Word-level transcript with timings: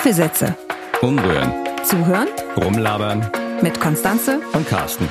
Kaffeesätze. 0.00 0.56
Umrühren, 1.02 1.52
Zuhören 1.84 2.28
rumlabern 2.56 3.30
mit 3.60 3.78
Konstanze. 3.78 4.40
und 4.54 4.66
Carsten. 4.66 5.06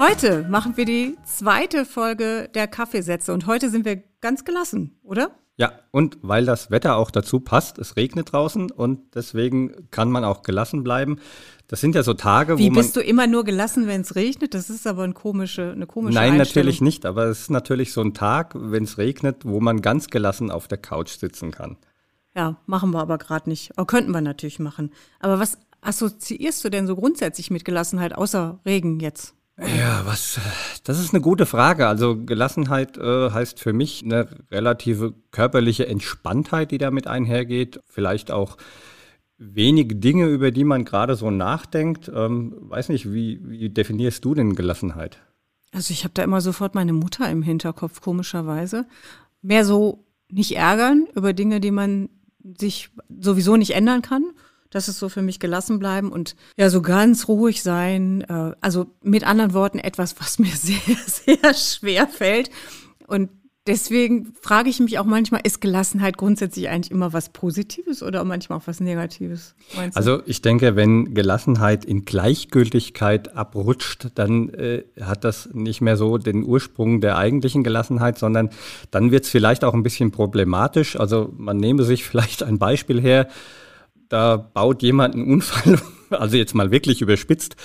Heute 0.00 0.42
machen 0.48 0.76
wir 0.76 0.84
die 0.84 1.16
zweite 1.24 1.84
Folge 1.84 2.50
der 2.52 2.66
Kaffeesätze 2.66 3.32
und 3.32 3.46
heute 3.46 3.70
sind 3.70 3.84
wir 3.84 4.02
ganz 4.20 4.44
gelassen, 4.44 4.98
oder? 5.04 5.30
Ja, 5.58 5.72
und 5.90 6.18
weil 6.20 6.44
das 6.44 6.70
Wetter 6.70 6.96
auch 6.96 7.10
dazu 7.10 7.40
passt, 7.40 7.78
es 7.78 7.96
regnet 7.96 8.32
draußen 8.32 8.70
und 8.70 9.14
deswegen 9.14 9.88
kann 9.90 10.10
man 10.10 10.22
auch 10.22 10.42
gelassen 10.42 10.84
bleiben. 10.84 11.18
Das 11.66 11.80
sind 11.80 11.94
ja 11.94 12.02
so 12.02 12.12
Tage, 12.12 12.58
Wie 12.58 12.66
wo 12.66 12.74
man. 12.74 12.82
bist 12.82 12.94
du 12.94 13.00
immer 13.00 13.26
nur 13.26 13.42
gelassen, 13.44 13.86
wenn 13.86 14.02
es 14.02 14.14
regnet? 14.16 14.52
Das 14.52 14.68
ist 14.68 14.86
aber 14.86 15.04
eine 15.04 15.14
komische, 15.14 15.72
eine 15.72 15.86
komische 15.86 16.14
Nein, 16.14 16.36
natürlich 16.36 16.82
nicht, 16.82 17.06
aber 17.06 17.24
es 17.24 17.42
ist 17.42 17.50
natürlich 17.50 17.92
so 17.92 18.02
ein 18.02 18.12
Tag, 18.12 18.52
wenn 18.54 18.84
es 18.84 18.98
regnet, 18.98 19.46
wo 19.46 19.60
man 19.60 19.80
ganz 19.80 20.08
gelassen 20.08 20.50
auf 20.50 20.68
der 20.68 20.78
Couch 20.78 21.16
sitzen 21.16 21.52
kann. 21.52 21.78
Ja, 22.34 22.56
machen 22.66 22.90
wir 22.90 23.00
aber 23.00 23.16
gerade 23.16 23.48
nicht. 23.48 23.72
Aber 23.78 23.86
könnten 23.86 24.10
wir 24.10 24.20
natürlich 24.20 24.58
machen. 24.58 24.92
Aber 25.20 25.38
was 25.38 25.56
assoziierst 25.80 26.62
du 26.64 26.68
denn 26.68 26.86
so 26.86 26.96
grundsätzlich 26.96 27.50
mit 27.50 27.64
Gelassenheit, 27.64 28.14
außer 28.14 28.60
Regen 28.66 29.00
jetzt? 29.00 29.35
Ja, 29.58 30.04
was, 30.04 30.36
äh, 30.36 30.40
das 30.84 31.00
ist 31.00 31.14
eine 31.14 31.22
gute 31.22 31.46
Frage. 31.46 31.86
Also 31.86 32.24
Gelassenheit 32.24 32.98
äh, 32.98 33.30
heißt 33.30 33.58
für 33.58 33.72
mich 33.72 34.04
eine 34.04 34.28
relative 34.50 35.14
körperliche 35.30 35.86
Entspanntheit, 35.86 36.70
die 36.70 36.78
damit 36.78 37.06
einhergeht. 37.06 37.80
Vielleicht 37.86 38.30
auch 38.30 38.58
wenige 39.38 39.96
Dinge, 39.96 40.26
über 40.26 40.50
die 40.50 40.64
man 40.64 40.84
gerade 40.84 41.14
so 41.14 41.30
nachdenkt. 41.30 42.10
Ähm, 42.14 42.54
weiß 42.60 42.90
nicht, 42.90 43.12
wie, 43.12 43.40
wie 43.44 43.70
definierst 43.70 44.24
du 44.24 44.34
denn 44.34 44.54
Gelassenheit? 44.54 45.18
Also 45.72 45.92
ich 45.92 46.04
habe 46.04 46.14
da 46.14 46.22
immer 46.22 46.40
sofort 46.40 46.74
meine 46.74 46.92
Mutter 46.92 47.30
im 47.30 47.42
Hinterkopf, 47.42 48.00
komischerweise. 48.00 48.86
Mehr 49.42 49.64
so 49.64 50.04
nicht 50.30 50.56
ärgern 50.56 51.06
über 51.14 51.32
Dinge, 51.32 51.60
die 51.60 51.70
man 51.70 52.08
sich 52.58 52.90
sowieso 53.08 53.56
nicht 53.56 53.72
ändern 53.72 54.02
kann. 54.02 54.24
Das 54.76 54.88
ist 54.88 54.98
so 54.98 55.08
für 55.08 55.22
mich 55.22 55.40
gelassen 55.40 55.78
bleiben 55.78 56.12
und 56.12 56.36
ja, 56.58 56.68
so 56.68 56.82
ganz 56.82 57.28
ruhig 57.28 57.62
sein. 57.62 58.20
Äh, 58.28 58.52
also 58.60 58.88
mit 59.02 59.26
anderen 59.26 59.54
Worten 59.54 59.78
etwas, 59.78 60.14
was 60.20 60.38
mir 60.38 60.50
sehr, 60.54 60.76
sehr 61.06 61.54
schwer 61.54 62.06
fällt. 62.06 62.50
Und 63.06 63.30
deswegen 63.66 64.34
frage 64.38 64.68
ich 64.68 64.78
mich 64.78 64.98
auch 64.98 65.06
manchmal, 65.06 65.40
ist 65.44 65.62
Gelassenheit 65.62 66.18
grundsätzlich 66.18 66.68
eigentlich 66.68 66.90
immer 66.90 67.14
was 67.14 67.30
Positives 67.30 68.02
oder 68.02 68.22
manchmal 68.24 68.58
auch 68.58 68.66
was 68.66 68.80
Negatives? 68.80 69.54
Also 69.94 70.20
ich 70.26 70.42
denke, 70.42 70.76
wenn 70.76 71.14
Gelassenheit 71.14 71.86
in 71.86 72.04
Gleichgültigkeit 72.04 73.34
abrutscht, 73.34 74.08
dann 74.16 74.50
äh, 74.50 74.84
hat 75.00 75.24
das 75.24 75.48
nicht 75.54 75.80
mehr 75.80 75.96
so 75.96 76.18
den 76.18 76.44
Ursprung 76.44 77.00
der 77.00 77.16
eigentlichen 77.16 77.64
Gelassenheit, 77.64 78.18
sondern 78.18 78.50
dann 78.90 79.10
wird 79.10 79.24
es 79.24 79.30
vielleicht 79.30 79.64
auch 79.64 79.72
ein 79.72 79.82
bisschen 79.82 80.10
problematisch. 80.10 81.00
Also 81.00 81.32
man 81.34 81.56
nehme 81.56 81.84
sich 81.84 82.04
vielleicht 82.08 82.42
ein 82.42 82.58
Beispiel 82.58 83.00
her, 83.00 83.26
da 84.08 84.36
baut 84.36 84.82
jemand 84.82 85.14
einen 85.14 85.30
Unfall, 85.32 85.80
also 86.10 86.36
jetzt 86.36 86.54
mal 86.54 86.70
wirklich 86.70 87.00
überspitzt, 87.02 87.56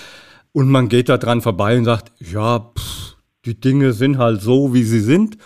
und 0.52 0.68
man 0.68 0.88
geht 0.88 1.08
da 1.08 1.16
dran 1.16 1.40
vorbei 1.40 1.78
und 1.78 1.86
sagt, 1.86 2.12
ja, 2.20 2.58
pff, 2.58 3.16
die 3.44 3.58
Dinge 3.58 3.92
sind 3.92 4.18
halt 4.18 4.42
so, 4.42 4.74
wie 4.74 4.84
sie 4.84 5.00
sind, 5.00 5.38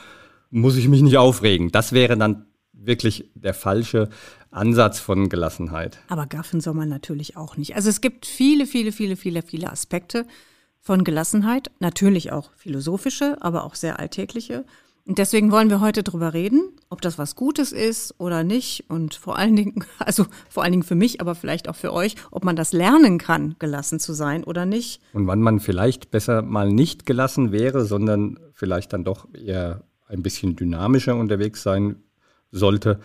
muss 0.51 0.77
ich 0.77 0.89
mich 0.89 1.03
nicht 1.03 1.17
aufregen. 1.17 1.71
Das 1.71 1.93
wäre 1.93 2.17
dann 2.17 2.47
wirklich 2.73 3.31
der 3.35 3.55
falsche 3.55 4.09
Ansatz 4.51 4.99
von 4.99 5.29
Gelassenheit. 5.29 5.99
Aber 6.09 6.27
gaffen 6.27 6.61
soll 6.61 6.75
man 6.75 6.89
natürlich 6.89 7.37
auch 7.37 7.57
nicht. 7.57 7.77
Also 7.77 7.89
es 7.89 8.01
gibt 8.01 8.27
viele, 8.27 8.67
viele, 8.67 8.93
viele, 8.93 9.17
viele, 9.17 9.43
viele 9.43 9.71
Aspekte 9.71 10.27
von 10.81 11.05
Gelassenheit. 11.05 11.71
Natürlich 11.79 12.33
auch 12.33 12.53
philosophische, 12.57 13.37
aber 13.41 13.65
auch 13.65 13.75
sehr 13.75 13.99
alltägliche. 13.99 14.65
Und 15.07 15.19
deswegen 15.19 15.53
wollen 15.53 15.71
wir 15.71 15.81
heute 15.81 16.03
drüber 16.03 16.35
reden, 16.35 16.73
ob 16.91 17.01
das 17.01 17.17
was 17.17 17.37
Gutes 17.37 17.71
ist 17.71 18.17
oder 18.19 18.43
nicht. 18.43 18.85
Und 18.89 19.15
vor 19.15 19.39
allen 19.39 19.55
Dingen, 19.55 19.85
also 20.01 20.27
vor 20.49 20.65
allen 20.65 20.73
Dingen 20.73 20.83
für 20.83 20.97
mich, 20.97 21.21
aber 21.21 21.37
vielleicht 21.37 21.69
auch 21.69 21.77
für 21.77 21.93
euch, 21.93 22.17
ob 22.33 22.45
man 22.45 22.57
das 22.57 22.73
lernen 22.73 23.19
kann, 23.19 23.55
gelassen 23.61 24.01
zu 24.01 24.13
sein 24.15 24.43
oder 24.43 24.67
nicht. 24.67 25.01
Und 25.13 25.29
wann 25.29 25.41
man 25.41 25.61
vielleicht 25.61 26.11
besser 26.11 26.43
mal 26.43 26.73
nicht 26.73 27.07
gelassen 27.07 27.53
wäre, 27.53 27.85
sondern 27.85 28.41
vielleicht 28.53 28.93
dann 28.93 29.05
doch 29.05 29.29
eher 29.33 29.85
ein 30.09 30.23
bisschen 30.23 30.57
dynamischer 30.57 31.15
unterwegs 31.15 31.63
sein 31.63 32.03
sollte. 32.51 32.99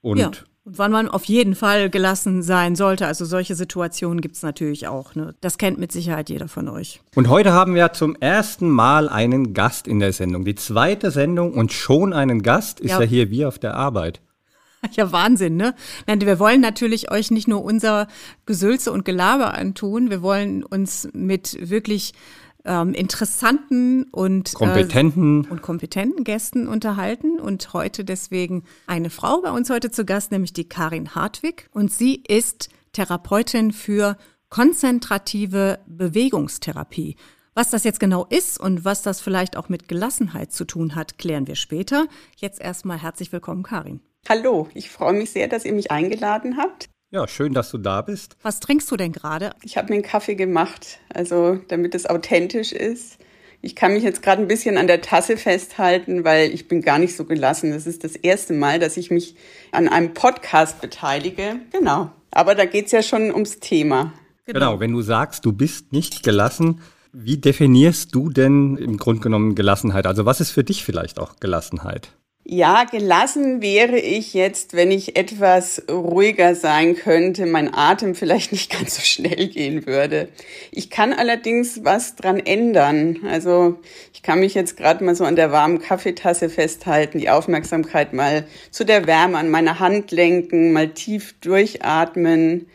Und 0.00 0.18
ja. 0.18 0.30
Und 0.66 0.78
wann 0.78 0.90
man 0.90 1.08
auf 1.08 1.26
jeden 1.26 1.54
Fall 1.54 1.90
gelassen 1.90 2.42
sein 2.42 2.74
sollte. 2.74 3.06
Also 3.06 3.24
solche 3.24 3.54
Situationen 3.54 4.20
gibt 4.20 4.34
es 4.34 4.42
natürlich 4.42 4.88
auch. 4.88 5.14
Ne? 5.14 5.36
Das 5.40 5.58
kennt 5.58 5.78
mit 5.78 5.92
Sicherheit 5.92 6.28
jeder 6.28 6.48
von 6.48 6.68
euch. 6.68 7.00
Und 7.14 7.28
heute 7.28 7.52
haben 7.52 7.76
wir 7.76 7.92
zum 7.92 8.16
ersten 8.16 8.68
Mal 8.68 9.08
einen 9.08 9.54
Gast 9.54 9.86
in 9.86 10.00
der 10.00 10.12
Sendung. 10.12 10.44
Die 10.44 10.56
zweite 10.56 11.12
Sendung 11.12 11.54
und 11.54 11.72
schon 11.72 12.12
einen 12.12 12.42
Gast 12.42 12.80
ist 12.80 12.90
Ja. 12.90 13.00
ja, 13.00 13.06
hier 13.06 13.30
wie 13.30 13.46
auf 13.46 13.60
der 13.60 13.74
Arbeit. 13.74 14.20
Ja, 14.92 15.10
Wahnsinn, 15.10 15.56
ne? 15.56 15.74
Nein, 16.06 16.20
wir 16.20 16.38
wollen 16.38 16.60
natürlich 16.60 17.10
euch 17.10 17.30
nicht 17.30 17.48
nur 17.48 17.64
unser 17.64 18.06
Gesülze 18.44 18.92
und 18.92 19.04
Gelaber 19.04 19.54
antun, 19.54 20.10
wir 20.10 20.22
wollen 20.22 20.62
uns 20.62 21.08
mit 21.12 21.56
wirklich 21.60 22.12
ähm, 22.66 22.92
interessanten 22.92 24.04
und 24.10 24.54
Kompetenten. 24.54 25.44
Äh, 25.44 25.48
und 25.48 25.62
kompetenten 25.62 26.24
Gästen 26.24 26.68
unterhalten 26.68 27.40
und 27.40 27.72
heute 27.72 28.04
deswegen 28.04 28.64
eine 28.86 29.10
Frau 29.10 29.40
bei 29.40 29.50
uns 29.50 29.70
heute 29.70 29.90
zu 29.90 30.04
Gast, 30.04 30.32
nämlich 30.32 30.52
die 30.52 30.68
Karin 30.68 31.14
Hartwig 31.14 31.68
und 31.72 31.92
sie 31.92 32.22
ist 32.26 32.68
Therapeutin 32.92 33.72
für 33.72 34.16
konzentrative 34.48 35.78
Bewegungstherapie. 35.86 37.16
Was 37.54 37.70
das 37.70 37.84
jetzt 37.84 38.00
genau 38.00 38.26
ist 38.28 38.60
und 38.60 38.84
was 38.84 39.02
das 39.02 39.20
vielleicht 39.20 39.56
auch 39.56 39.70
mit 39.70 39.88
Gelassenheit 39.88 40.52
zu 40.52 40.66
tun 40.66 40.94
hat, 40.94 41.16
klären 41.16 41.46
wir 41.46 41.54
später. 41.54 42.06
Jetzt 42.36 42.60
erstmal 42.60 43.00
herzlich 43.00 43.32
willkommen, 43.32 43.62
Karin. 43.62 44.00
Hallo, 44.28 44.68
ich 44.74 44.90
freue 44.90 45.14
mich 45.14 45.30
sehr, 45.30 45.48
dass 45.48 45.64
ihr 45.64 45.72
mich 45.72 45.90
eingeladen 45.90 46.58
habt. 46.58 46.90
Ja, 47.16 47.26
schön, 47.26 47.54
dass 47.54 47.70
du 47.70 47.78
da 47.78 48.02
bist. 48.02 48.36
Was 48.42 48.60
trinkst 48.60 48.90
du 48.90 48.96
denn 48.98 49.10
gerade? 49.10 49.52
Ich 49.62 49.78
habe 49.78 49.88
mir 49.88 49.94
einen 49.94 50.02
Kaffee 50.02 50.34
gemacht, 50.34 50.98
also 51.08 51.58
damit 51.68 51.94
es 51.94 52.04
authentisch 52.04 52.72
ist. 52.72 53.16
Ich 53.62 53.74
kann 53.74 53.94
mich 53.94 54.02
jetzt 54.02 54.22
gerade 54.22 54.42
ein 54.42 54.48
bisschen 54.48 54.76
an 54.76 54.86
der 54.86 55.00
Tasse 55.00 55.38
festhalten, 55.38 56.24
weil 56.24 56.50
ich 56.50 56.68
bin 56.68 56.82
gar 56.82 56.98
nicht 56.98 57.16
so 57.16 57.24
gelassen. 57.24 57.70
Das 57.70 57.86
ist 57.86 58.04
das 58.04 58.16
erste 58.16 58.52
Mal, 58.52 58.78
dass 58.78 58.98
ich 58.98 59.10
mich 59.10 59.34
an 59.72 59.88
einem 59.88 60.12
Podcast 60.12 60.82
beteilige. 60.82 61.56
Genau. 61.72 62.10
Aber 62.32 62.54
da 62.54 62.66
geht's 62.66 62.92
ja 62.92 63.02
schon 63.02 63.32
ums 63.32 63.60
Thema. 63.60 64.12
Genau. 64.44 64.78
wenn 64.78 64.92
du 64.92 65.00
sagst, 65.00 65.46
du 65.46 65.52
bist 65.52 65.94
nicht 65.94 66.22
gelassen, 66.22 66.82
wie 67.14 67.38
definierst 67.38 68.14
du 68.14 68.28
denn 68.28 68.76
im 68.76 68.98
Grunde 68.98 69.22
genommen 69.22 69.54
Gelassenheit? 69.54 70.06
Also 70.06 70.26
was 70.26 70.42
ist 70.42 70.50
für 70.50 70.64
dich 70.64 70.84
vielleicht 70.84 71.18
auch 71.18 71.36
Gelassenheit? 71.40 72.10
Ja, 72.48 72.84
gelassen 72.84 73.60
wäre 73.60 73.98
ich 73.98 74.32
jetzt, 74.32 74.74
wenn 74.74 74.92
ich 74.92 75.16
etwas 75.16 75.82
ruhiger 75.90 76.54
sein 76.54 76.94
könnte, 76.94 77.44
mein 77.44 77.74
Atem 77.74 78.14
vielleicht 78.14 78.52
nicht 78.56 78.70
ganz 78.70 78.94
so 78.94 79.02
schnell 79.02 79.48
gehen 79.48 79.84
würde. 79.84 80.28
Ich 80.70 80.88
kann 80.88 81.12
allerdings 81.12 81.82
was 81.82 82.14
dran 82.14 82.38
ändern. 82.38 83.18
Also 83.28 83.80
ich 84.14 84.22
kann 84.22 84.38
mich 84.38 84.54
jetzt 84.54 84.76
gerade 84.76 85.02
mal 85.02 85.16
so 85.16 85.24
an 85.24 85.34
der 85.34 85.50
warmen 85.50 85.80
Kaffeetasse 85.80 86.48
festhalten, 86.48 87.18
die 87.18 87.30
Aufmerksamkeit 87.30 88.12
mal 88.12 88.46
zu 88.70 88.84
der 88.84 89.08
Wärme 89.08 89.38
an 89.38 89.50
meiner 89.50 89.80
Hand 89.80 90.12
lenken, 90.12 90.72
mal 90.72 90.90
tief 90.90 91.34
durchatmen. 91.40 92.68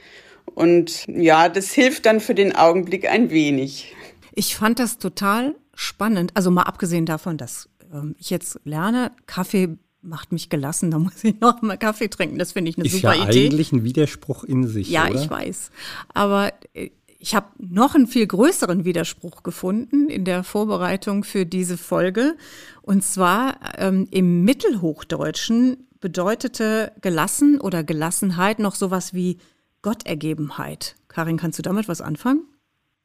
Und 0.53 1.05
ja, 1.07 1.47
das 1.47 1.71
hilft 1.71 2.05
dann 2.07 2.19
für 2.19 2.35
den 2.35 2.53
Augenblick 2.53 3.09
ein 3.09 3.29
wenig. 3.29 3.95
Ich 4.35 4.57
fand 4.57 4.79
das 4.79 4.97
total 4.97 5.55
spannend. 5.73 6.31
Also 6.33 6.51
mal 6.51 6.63
abgesehen 6.63 7.05
davon, 7.05 7.37
dass 7.37 7.69
ähm, 7.91 8.15
ich 8.17 8.29
jetzt 8.29 8.59
lerne, 8.63 9.11
Kaffee 9.25 9.77
macht 10.01 10.31
mich 10.31 10.49
gelassen, 10.49 10.89
da 10.91 10.97
muss 10.99 11.23
ich 11.23 11.39
noch 11.39 11.61
mal 11.61 11.77
Kaffee 11.77 12.07
trinken. 12.09 12.39
Das 12.39 12.53
finde 12.53 12.69
ich 12.69 12.77
eine 12.77 12.85
Ist 12.87 12.93
super 12.93 13.13
ja 13.15 13.29
Idee. 13.29 13.45
eigentlich 13.47 13.71
ein 13.71 13.83
Widerspruch 13.83 14.43
in 14.43 14.67
sich, 14.67 14.89
Ja, 14.89 15.07
oder? 15.09 15.21
ich 15.21 15.29
weiß. 15.29 15.69
Aber 16.13 16.51
äh, 16.73 16.89
ich 17.19 17.35
habe 17.35 17.47
noch 17.59 17.93
einen 17.93 18.07
viel 18.07 18.25
größeren 18.25 18.83
Widerspruch 18.83 19.43
gefunden 19.43 20.09
in 20.09 20.25
der 20.25 20.43
Vorbereitung 20.43 21.23
für 21.23 21.45
diese 21.45 21.77
Folge. 21.77 22.35
Und 22.81 23.03
zwar 23.03 23.59
ähm, 23.77 24.07
im 24.09 24.43
Mittelhochdeutschen 24.43 25.87
bedeutete 25.99 26.91
gelassen 27.01 27.61
oder 27.61 27.83
Gelassenheit 27.83 28.57
noch 28.57 28.73
sowas 28.73 29.13
wie 29.13 29.37
Gottergebenheit. 29.83 30.95
Karin, 31.09 31.37
kannst 31.37 31.59
du 31.59 31.63
damit 31.63 31.87
was 31.87 32.01
anfangen? 32.01 32.41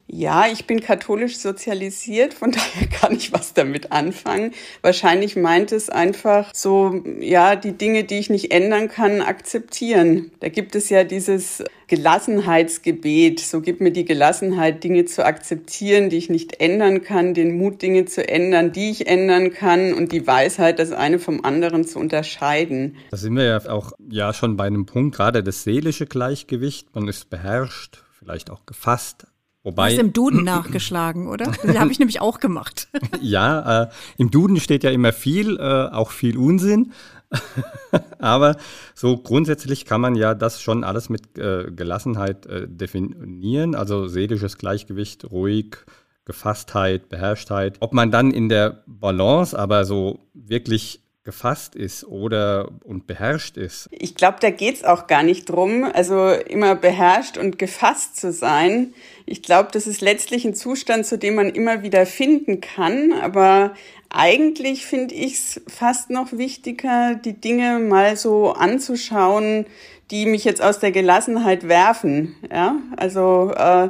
Ja, 0.09 0.45
ich 0.47 0.65
bin 0.65 0.79
katholisch 0.79 1.37
sozialisiert, 1.37 2.33
von 2.33 2.51
daher 2.53 2.87
kann 2.87 3.15
ich 3.15 3.33
was 3.33 3.53
damit 3.53 3.91
anfangen. 3.91 4.53
Wahrscheinlich 4.81 5.35
meint 5.35 5.73
es 5.73 5.89
einfach 5.89 6.51
so, 6.53 7.03
ja, 7.19 7.57
die 7.57 7.73
Dinge, 7.73 8.05
die 8.05 8.19
ich 8.19 8.29
nicht 8.29 8.51
ändern 8.51 8.87
kann, 8.87 9.21
akzeptieren. 9.21 10.31
Da 10.39 10.47
gibt 10.47 10.75
es 10.75 10.89
ja 10.89 11.03
dieses 11.03 11.61
Gelassenheitsgebet. 11.87 13.41
So 13.41 13.59
gibt 13.59 13.81
mir 13.81 13.91
die 13.91 14.05
Gelassenheit, 14.05 14.83
Dinge 14.83 15.05
zu 15.05 15.25
akzeptieren, 15.25 16.09
die 16.09 16.17
ich 16.17 16.29
nicht 16.29 16.61
ändern 16.61 17.03
kann, 17.03 17.33
den 17.33 17.57
Mut, 17.57 17.81
Dinge 17.81 18.05
zu 18.05 18.27
ändern, 18.27 18.71
die 18.71 18.91
ich 18.91 19.07
ändern 19.07 19.51
kann 19.51 19.93
und 19.93 20.13
die 20.13 20.25
Weisheit, 20.25 20.79
das 20.79 20.93
eine 20.93 21.19
vom 21.19 21.43
anderen 21.43 21.85
zu 21.85 21.99
unterscheiden. 21.99 22.95
Da 23.11 23.17
sind 23.17 23.35
wir 23.35 23.43
ja 23.43 23.69
auch 23.69 23.91
ja 24.09 24.33
schon 24.33 24.55
bei 24.55 24.67
einem 24.67 24.85
Punkt, 24.85 25.17
gerade 25.17 25.43
das 25.43 25.63
seelische 25.63 26.05
Gleichgewicht. 26.05 26.95
Man 26.95 27.09
ist 27.09 27.29
beherrscht, 27.29 28.03
vielleicht 28.19 28.49
auch 28.49 28.65
gefasst, 28.65 29.27
Wobei, 29.67 29.89
du 29.89 29.95
hast 29.97 30.01
im 30.01 30.13
Duden 30.13 30.45
nachgeschlagen, 30.45 31.27
oder? 31.27 31.51
Das 31.61 31.77
habe 31.77 31.91
ich 31.91 31.99
nämlich 31.99 32.21
auch 32.21 32.39
gemacht. 32.39 32.87
ja, 33.21 33.83
äh, 33.83 33.89
im 34.15 34.31
Duden 34.31 34.61
steht 34.61 34.85
ja 34.85 34.91
immer 34.91 35.11
viel, 35.11 35.57
äh, 35.57 35.89
auch 35.91 36.11
viel 36.11 36.37
Unsinn. 36.37 36.93
Aber 38.17 38.55
so 38.95 39.17
grundsätzlich 39.17 39.83
kann 39.83 39.99
man 39.99 40.15
ja 40.15 40.35
das 40.35 40.61
schon 40.61 40.85
alles 40.85 41.09
mit 41.09 41.37
äh, 41.37 41.69
Gelassenheit 41.69 42.45
äh, 42.45 42.65
definieren, 42.69 43.75
also 43.75 44.07
seelisches 44.07 44.57
Gleichgewicht, 44.57 45.29
ruhig, 45.29 45.75
Gefasstheit, 46.23 47.09
Beherrschtheit. 47.09 47.75
Ob 47.81 47.91
man 47.91 48.09
dann 48.09 48.31
in 48.31 48.47
der 48.47 48.85
Balance 48.87 49.59
aber 49.59 49.83
so 49.83 50.21
wirklich 50.33 51.01
gefasst 51.27 51.75
ist 51.75 52.05
oder 52.05 52.69
und 52.85 53.05
beherrscht 53.05 53.57
ist. 53.57 53.89
Ich 53.91 54.15
glaube, 54.15 54.37
da 54.39 54.49
geht 54.49 54.75
es 54.75 54.83
auch 54.85 55.07
gar 55.07 55.23
nicht 55.23 55.49
drum, 55.49 55.83
also 55.83 56.29
immer 56.29 56.73
beherrscht 56.73 57.37
und 57.37 57.59
gefasst 57.59 58.15
zu 58.15 58.31
sein. 58.31 58.93
Ich 59.25 59.43
glaube, 59.43 59.67
das 59.73 59.87
ist 59.87 59.99
letztlich 59.99 60.45
ein 60.45 60.55
Zustand, 60.55 61.05
zu 61.05 61.17
dem 61.17 61.35
man 61.35 61.49
immer 61.49 61.83
wieder 61.83 62.05
finden 62.05 62.61
kann. 62.61 63.11
Aber 63.11 63.73
eigentlich 64.09 64.85
finde 64.85 65.15
ich 65.15 65.33
es 65.33 65.61
fast 65.67 66.09
noch 66.09 66.31
wichtiger, 66.31 67.15
die 67.15 67.33
Dinge 67.33 67.79
mal 67.79 68.15
so 68.15 68.53
anzuschauen, 68.53 69.65
die 70.11 70.27
mich 70.27 70.45
jetzt 70.45 70.61
aus 70.61 70.79
der 70.79 70.93
Gelassenheit 70.93 71.67
werfen. 71.67 72.37
Ja, 72.49 72.77
also 72.95 73.51
äh, 73.53 73.89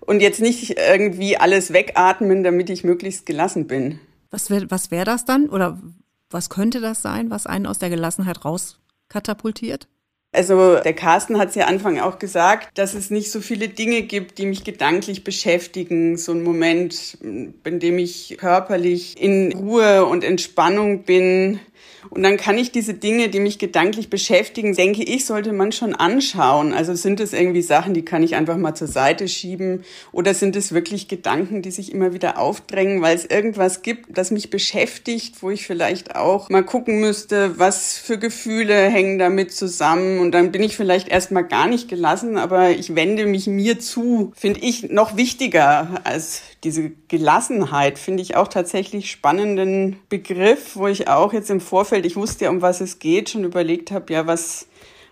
und 0.00 0.18
jetzt 0.18 0.40
nicht 0.40 0.76
irgendwie 0.76 1.36
alles 1.36 1.72
wegatmen, 1.72 2.42
damit 2.42 2.70
ich 2.70 2.82
möglichst 2.82 3.24
gelassen 3.24 3.68
bin. 3.68 4.00
Was 4.32 4.50
wäre 4.50 4.68
was 4.68 4.90
wär 4.90 5.04
das 5.04 5.24
dann? 5.24 5.48
Oder 5.48 5.78
was 6.32 6.48
könnte 6.50 6.80
das 6.80 7.02
sein, 7.02 7.30
was 7.30 7.46
einen 7.46 7.66
aus 7.66 7.78
der 7.78 7.90
Gelassenheit 7.90 8.44
rauskatapultiert? 8.44 9.88
Also 10.34 10.76
der 10.76 10.94
Carsten 10.94 11.38
hat 11.38 11.50
es 11.50 11.56
ja 11.56 11.66
Anfang 11.66 12.00
auch 12.00 12.18
gesagt, 12.18 12.78
dass 12.78 12.94
es 12.94 13.10
nicht 13.10 13.30
so 13.30 13.42
viele 13.42 13.68
Dinge 13.68 14.00
gibt, 14.00 14.38
die 14.38 14.46
mich 14.46 14.64
gedanklich 14.64 15.24
beschäftigen. 15.24 16.16
So 16.16 16.32
ein 16.32 16.42
Moment, 16.42 17.18
in 17.20 17.80
dem 17.80 17.98
ich 17.98 18.38
körperlich 18.40 19.20
in 19.20 19.52
Ruhe 19.52 20.06
und 20.06 20.24
Entspannung 20.24 21.02
bin, 21.02 21.60
und 22.10 22.22
dann 22.22 22.36
kann 22.36 22.58
ich 22.58 22.72
diese 22.72 22.94
Dinge, 22.94 23.28
die 23.28 23.40
mich 23.40 23.58
gedanklich 23.58 24.10
beschäftigen, 24.10 24.74
denke 24.74 25.02
ich, 25.02 25.24
sollte 25.24 25.52
man 25.52 25.72
schon 25.72 25.94
anschauen. 25.94 26.72
Also 26.72 26.94
sind 26.94 27.20
es 27.20 27.32
irgendwie 27.32 27.62
Sachen, 27.62 27.94
die 27.94 28.04
kann 28.04 28.22
ich 28.22 28.34
einfach 28.34 28.56
mal 28.56 28.74
zur 28.74 28.88
Seite 28.88 29.28
schieben? 29.28 29.84
Oder 30.10 30.34
sind 30.34 30.56
es 30.56 30.72
wirklich 30.72 31.08
Gedanken, 31.08 31.62
die 31.62 31.70
sich 31.70 31.92
immer 31.92 32.12
wieder 32.12 32.38
aufdrängen, 32.38 33.02
weil 33.02 33.16
es 33.16 33.24
irgendwas 33.24 33.82
gibt, 33.82 34.16
das 34.16 34.30
mich 34.30 34.50
beschäftigt, 34.50 35.42
wo 35.42 35.50
ich 35.50 35.66
vielleicht 35.66 36.16
auch 36.16 36.48
mal 36.48 36.64
gucken 36.64 37.00
müsste, 37.00 37.58
was 37.58 37.98
für 37.98 38.18
Gefühle 38.18 38.74
hängen 38.74 39.18
damit 39.18 39.52
zusammen? 39.52 40.18
Und 40.18 40.32
dann 40.32 40.50
bin 40.50 40.62
ich 40.62 40.76
vielleicht 40.76 41.08
erstmal 41.08 41.44
gar 41.44 41.68
nicht 41.68 41.88
gelassen, 41.88 42.36
aber 42.36 42.70
ich 42.70 42.94
wende 42.94 43.26
mich 43.26 43.46
mir 43.46 43.78
zu, 43.78 44.32
finde 44.34 44.60
ich 44.60 44.90
noch 44.90 45.16
wichtiger 45.16 46.00
als 46.04 46.42
diese 46.64 46.90
Gelassenheit, 47.08 47.98
finde 47.98 48.22
ich 48.22 48.36
auch 48.36 48.46
tatsächlich 48.46 49.10
spannenden 49.10 49.98
Begriff, 50.08 50.76
wo 50.76 50.86
ich 50.86 51.08
auch 51.08 51.32
jetzt 51.32 51.50
im 51.50 51.60
Vorfeld 51.72 52.04
ich 52.04 52.16
wusste 52.16 52.44
ja, 52.44 52.50
um 52.50 52.60
was 52.60 52.82
es 52.82 52.98
geht, 52.98 53.30
schon 53.30 53.44
überlegt 53.44 53.92
habe, 53.92 54.12
ja, 54.12 54.26
was, 54.26 54.66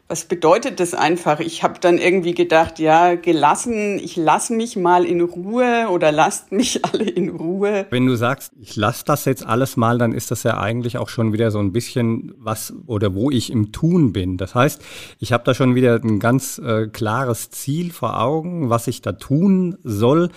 was 0.08 0.26
bedeutet 0.26 0.78
das 0.78 0.92
einfach? 0.92 1.40
Ich 1.40 1.62
habe 1.62 1.80
dann 1.80 1.96
irgendwie 1.96 2.34
gedacht, 2.34 2.78
ja, 2.78 3.14
gelassen, 3.14 3.98
ich 3.98 4.16
lasse 4.16 4.52
mich 4.52 4.76
mal 4.76 5.06
in 5.06 5.22
Ruhe 5.22 5.86
oder 5.88 6.12
lasst 6.12 6.52
mich 6.52 6.84
alle 6.92 7.04
in 7.04 7.30
Ruhe. 7.30 7.86
Wenn 7.88 8.04
du 8.04 8.14
sagst, 8.14 8.52
ich 8.60 8.76
lasse 8.76 9.06
das 9.06 9.24
jetzt 9.24 9.46
alles 9.46 9.78
mal, 9.78 9.96
dann 9.96 10.12
ist 10.12 10.30
das 10.30 10.42
ja 10.42 10.60
eigentlich 10.60 10.98
auch 10.98 11.08
schon 11.08 11.32
wieder 11.32 11.50
so 11.50 11.60
ein 11.60 11.72
bisschen 11.72 12.34
was 12.36 12.74
oder 12.86 13.14
wo 13.14 13.30
ich 13.30 13.50
im 13.50 13.72
Tun 13.72 14.12
bin. 14.12 14.36
Das 14.36 14.54
heißt, 14.54 14.82
ich 15.18 15.32
habe 15.32 15.44
da 15.44 15.54
schon 15.54 15.74
wieder 15.74 15.94
ein 15.94 16.18
ganz 16.18 16.58
äh, 16.58 16.88
klares 16.88 17.48
Ziel 17.48 17.90
vor 17.90 18.20
Augen, 18.20 18.68
was 18.68 18.86
ich 18.86 19.00
da 19.00 19.12
tun 19.12 19.78
soll 19.82 20.28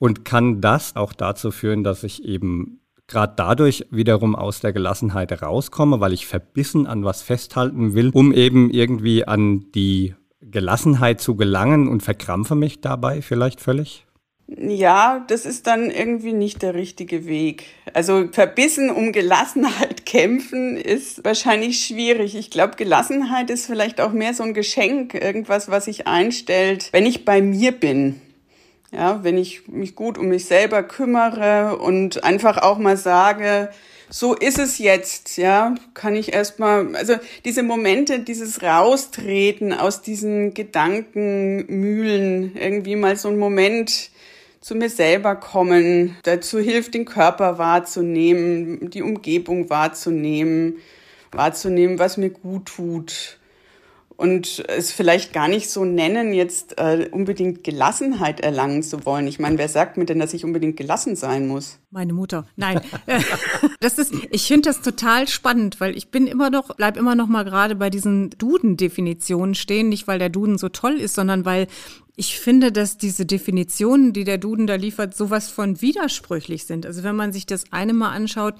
und 0.00 0.24
kann 0.24 0.60
das 0.60 0.96
auch 0.96 1.12
dazu 1.12 1.52
führen, 1.52 1.84
dass 1.84 2.02
ich 2.02 2.24
eben 2.24 2.79
gerade 3.10 3.34
dadurch 3.36 3.86
wiederum 3.90 4.34
aus 4.34 4.60
der 4.60 4.72
Gelassenheit 4.72 5.42
rauskomme, 5.42 6.00
weil 6.00 6.14
ich 6.14 6.26
verbissen 6.26 6.86
an 6.86 7.04
was 7.04 7.20
festhalten 7.20 7.94
will, 7.94 8.10
um 8.14 8.32
eben 8.32 8.70
irgendwie 8.70 9.26
an 9.26 9.66
die 9.74 10.14
Gelassenheit 10.40 11.20
zu 11.20 11.36
gelangen 11.36 11.88
und 11.88 12.02
verkrampfe 12.02 12.54
mich 12.54 12.80
dabei 12.80 13.20
vielleicht 13.20 13.60
völlig? 13.60 14.06
Ja, 14.58 15.24
das 15.28 15.46
ist 15.46 15.68
dann 15.68 15.90
irgendwie 15.90 16.32
nicht 16.32 16.62
der 16.62 16.74
richtige 16.74 17.26
Weg. 17.26 17.66
Also 17.94 18.26
verbissen 18.32 18.90
um 18.90 19.12
Gelassenheit 19.12 20.04
kämpfen 20.06 20.76
ist 20.76 21.24
wahrscheinlich 21.24 21.84
schwierig. 21.84 22.34
Ich 22.34 22.50
glaube, 22.50 22.74
Gelassenheit 22.76 23.48
ist 23.50 23.66
vielleicht 23.66 24.00
auch 24.00 24.12
mehr 24.12 24.34
so 24.34 24.42
ein 24.42 24.54
Geschenk, 24.54 25.14
irgendwas, 25.14 25.70
was 25.70 25.84
sich 25.84 26.08
einstellt, 26.08 26.88
wenn 26.92 27.06
ich 27.06 27.24
bei 27.24 27.42
mir 27.42 27.70
bin. 27.70 28.20
Ja, 28.92 29.22
wenn 29.22 29.38
ich 29.38 29.68
mich 29.68 29.94
gut 29.94 30.18
um 30.18 30.28
mich 30.28 30.46
selber 30.46 30.82
kümmere 30.82 31.78
und 31.78 32.24
einfach 32.24 32.58
auch 32.58 32.78
mal 32.78 32.96
sage, 32.96 33.70
so 34.08 34.34
ist 34.34 34.58
es 34.58 34.78
jetzt, 34.78 35.36
ja, 35.36 35.76
kann 35.94 36.16
ich 36.16 36.32
erstmal, 36.32 36.96
also 36.96 37.14
diese 37.44 37.62
Momente, 37.62 38.18
dieses 38.18 38.62
Raustreten 38.62 39.72
aus 39.72 40.02
diesen 40.02 40.54
Gedankenmühlen, 40.54 42.56
irgendwie 42.56 42.96
mal 42.96 43.16
so 43.16 43.28
ein 43.28 43.38
Moment 43.38 44.10
zu 44.60 44.74
mir 44.74 44.90
selber 44.90 45.36
kommen, 45.36 46.16
dazu 46.24 46.58
hilft, 46.58 46.94
den 46.94 47.04
Körper 47.04 47.58
wahrzunehmen, 47.58 48.90
die 48.90 49.02
Umgebung 49.02 49.70
wahrzunehmen, 49.70 50.78
wahrzunehmen, 51.30 52.00
was 52.00 52.16
mir 52.16 52.30
gut 52.30 52.66
tut 52.66 53.39
und 54.20 54.62
es 54.68 54.92
vielleicht 54.92 55.32
gar 55.32 55.48
nicht 55.48 55.70
so 55.70 55.86
nennen, 55.86 56.34
jetzt 56.34 56.78
äh, 56.78 57.08
unbedingt 57.10 57.64
Gelassenheit 57.64 58.40
erlangen 58.40 58.82
zu 58.82 59.06
wollen. 59.06 59.26
Ich 59.26 59.38
meine, 59.38 59.56
wer 59.56 59.68
sagt 59.68 59.96
mir 59.96 60.04
denn, 60.04 60.18
dass 60.18 60.34
ich 60.34 60.44
unbedingt 60.44 60.76
gelassen 60.76 61.16
sein 61.16 61.48
muss? 61.48 61.78
Meine 61.90 62.12
Mutter. 62.12 62.46
Nein, 62.54 62.82
das 63.80 63.96
ist. 63.96 64.12
Ich 64.30 64.46
finde 64.46 64.68
das 64.68 64.82
total 64.82 65.26
spannend, 65.26 65.80
weil 65.80 65.96
ich 65.96 66.10
bin 66.10 66.26
immer 66.26 66.50
noch, 66.50 66.76
bleib 66.76 66.98
immer 66.98 67.14
noch 67.14 67.28
mal 67.28 67.44
gerade 67.44 67.74
bei 67.76 67.88
diesen 67.88 68.28
Duden-Definitionen 68.28 69.54
stehen, 69.54 69.88
nicht 69.88 70.06
weil 70.06 70.18
der 70.18 70.28
Duden 70.28 70.58
so 70.58 70.68
toll 70.68 70.98
ist, 70.98 71.14
sondern 71.14 71.46
weil 71.46 71.66
ich 72.14 72.38
finde, 72.38 72.72
dass 72.72 72.98
diese 72.98 73.24
Definitionen, 73.24 74.12
die 74.12 74.24
der 74.24 74.36
Duden 74.36 74.66
da 74.66 74.74
liefert, 74.74 75.16
sowas 75.16 75.48
von 75.48 75.80
widersprüchlich 75.80 76.66
sind. 76.66 76.84
Also 76.84 77.04
wenn 77.04 77.16
man 77.16 77.32
sich 77.32 77.46
das 77.46 77.72
eine 77.72 77.94
mal 77.94 78.10
anschaut, 78.10 78.56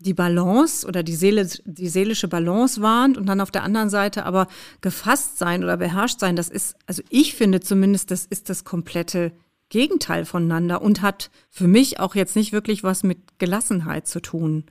die 0.00 0.14
Balance 0.14 0.86
oder 0.86 1.02
die, 1.02 1.14
Seele, 1.14 1.46
die 1.64 1.88
seelische 1.88 2.26
Balance 2.26 2.80
warnt 2.80 3.18
und 3.18 3.26
dann 3.26 3.40
auf 3.40 3.50
der 3.50 3.62
anderen 3.62 3.90
Seite 3.90 4.24
aber 4.24 4.48
gefasst 4.80 5.38
sein 5.38 5.62
oder 5.62 5.76
beherrscht 5.76 6.18
sein, 6.20 6.36
das 6.36 6.48
ist, 6.48 6.74
also 6.86 7.02
ich 7.10 7.34
finde 7.34 7.60
zumindest, 7.60 8.10
das 8.10 8.24
ist 8.24 8.48
das 8.48 8.64
komplette 8.64 9.32
Gegenteil 9.68 10.24
voneinander 10.24 10.82
und 10.82 11.02
hat 11.02 11.30
für 11.48 11.68
mich 11.68 12.00
auch 12.00 12.14
jetzt 12.14 12.34
nicht 12.34 12.52
wirklich 12.52 12.82
was 12.82 13.02
mit 13.02 13.38
Gelassenheit 13.38 14.08
zu 14.08 14.20
tun. 14.20 14.64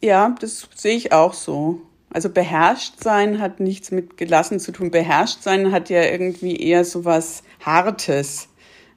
Ja, 0.00 0.34
das 0.40 0.68
sehe 0.76 0.96
ich 0.96 1.12
auch 1.12 1.34
so. 1.34 1.82
Also 2.10 2.30
beherrscht 2.30 3.02
sein 3.02 3.40
hat 3.40 3.60
nichts 3.60 3.90
mit 3.90 4.16
gelassen 4.16 4.60
zu 4.60 4.72
tun. 4.72 4.90
Beherrscht 4.90 5.42
sein 5.42 5.72
hat 5.72 5.90
ja 5.90 6.02
irgendwie 6.02 6.56
eher 6.56 6.84
so 6.84 7.04
was 7.04 7.42
Hartes 7.60 8.48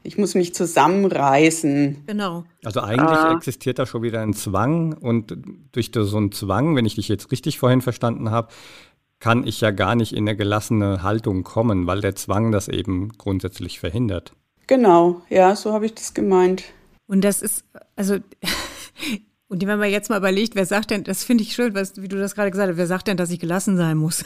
ich 0.03 0.17
muss 0.17 0.35
mich 0.35 0.53
zusammenreißen. 0.53 2.03
Genau. 2.07 2.43
Also 2.63 2.81
eigentlich 2.81 3.19
ah. 3.19 3.35
existiert 3.35 3.79
da 3.79 3.85
schon 3.85 4.01
wieder 4.01 4.21
ein 4.21 4.33
Zwang 4.33 4.93
und 4.93 5.37
durch 5.71 5.91
so 5.93 6.17
einen 6.17 6.31
Zwang, 6.31 6.75
wenn 6.75 6.85
ich 6.85 6.95
dich 6.95 7.07
jetzt 7.07 7.31
richtig 7.31 7.59
vorhin 7.59 7.81
verstanden 7.81 8.31
habe, 8.31 8.49
kann 9.19 9.45
ich 9.45 9.61
ja 9.61 9.71
gar 9.71 9.95
nicht 9.95 10.13
in 10.13 10.27
eine 10.27 10.35
gelassene 10.35 11.03
Haltung 11.03 11.43
kommen, 11.43 11.87
weil 11.87 12.01
der 12.01 12.15
Zwang 12.15 12.51
das 12.51 12.67
eben 12.67 13.09
grundsätzlich 13.17 13.79
verhindert. 13.79 14.33
Genau, 14.67 15.21
ja, 15.29 15.55
so 15.55 15.73
habe 15.73 15.85
ich 15.85 15.93
das 15.93 16.13
gemeint. 16.13 16.63
Und 17.07 17.23
das 17.23 17.41
ist, 17.41 17.65
also 17.95 18.17
Und 19.51 19.67
wenn 19.67 19.79
man 19.79 19.89
jetzt 19.89 20.09
mal 20.09 20.17
überlegt, 20.17 20.55
wer 20.55 20.65
sagt 20.65 20.91
denn, 20.91 21.03
das 21.03 21.25
finde 21.25 21.43
ich 21.43 21.53
schön, 21.53 21.75
was, 21.75 22.01
wie 22.01 22.07
du 22.07 22.17
das 22.17 22.35
gerade 22.35 22.51
gesagt 22.51 22.69
hast, 22.69 22.77
wer 22.77 22.87
sagt 22.87 23.09
denn, 23.09 23.17
dass 23.17 23.31
ich 23.31 23.39
gelassen 23.41 23.75
sein 23.75 23.97
muss? 23.97 24.23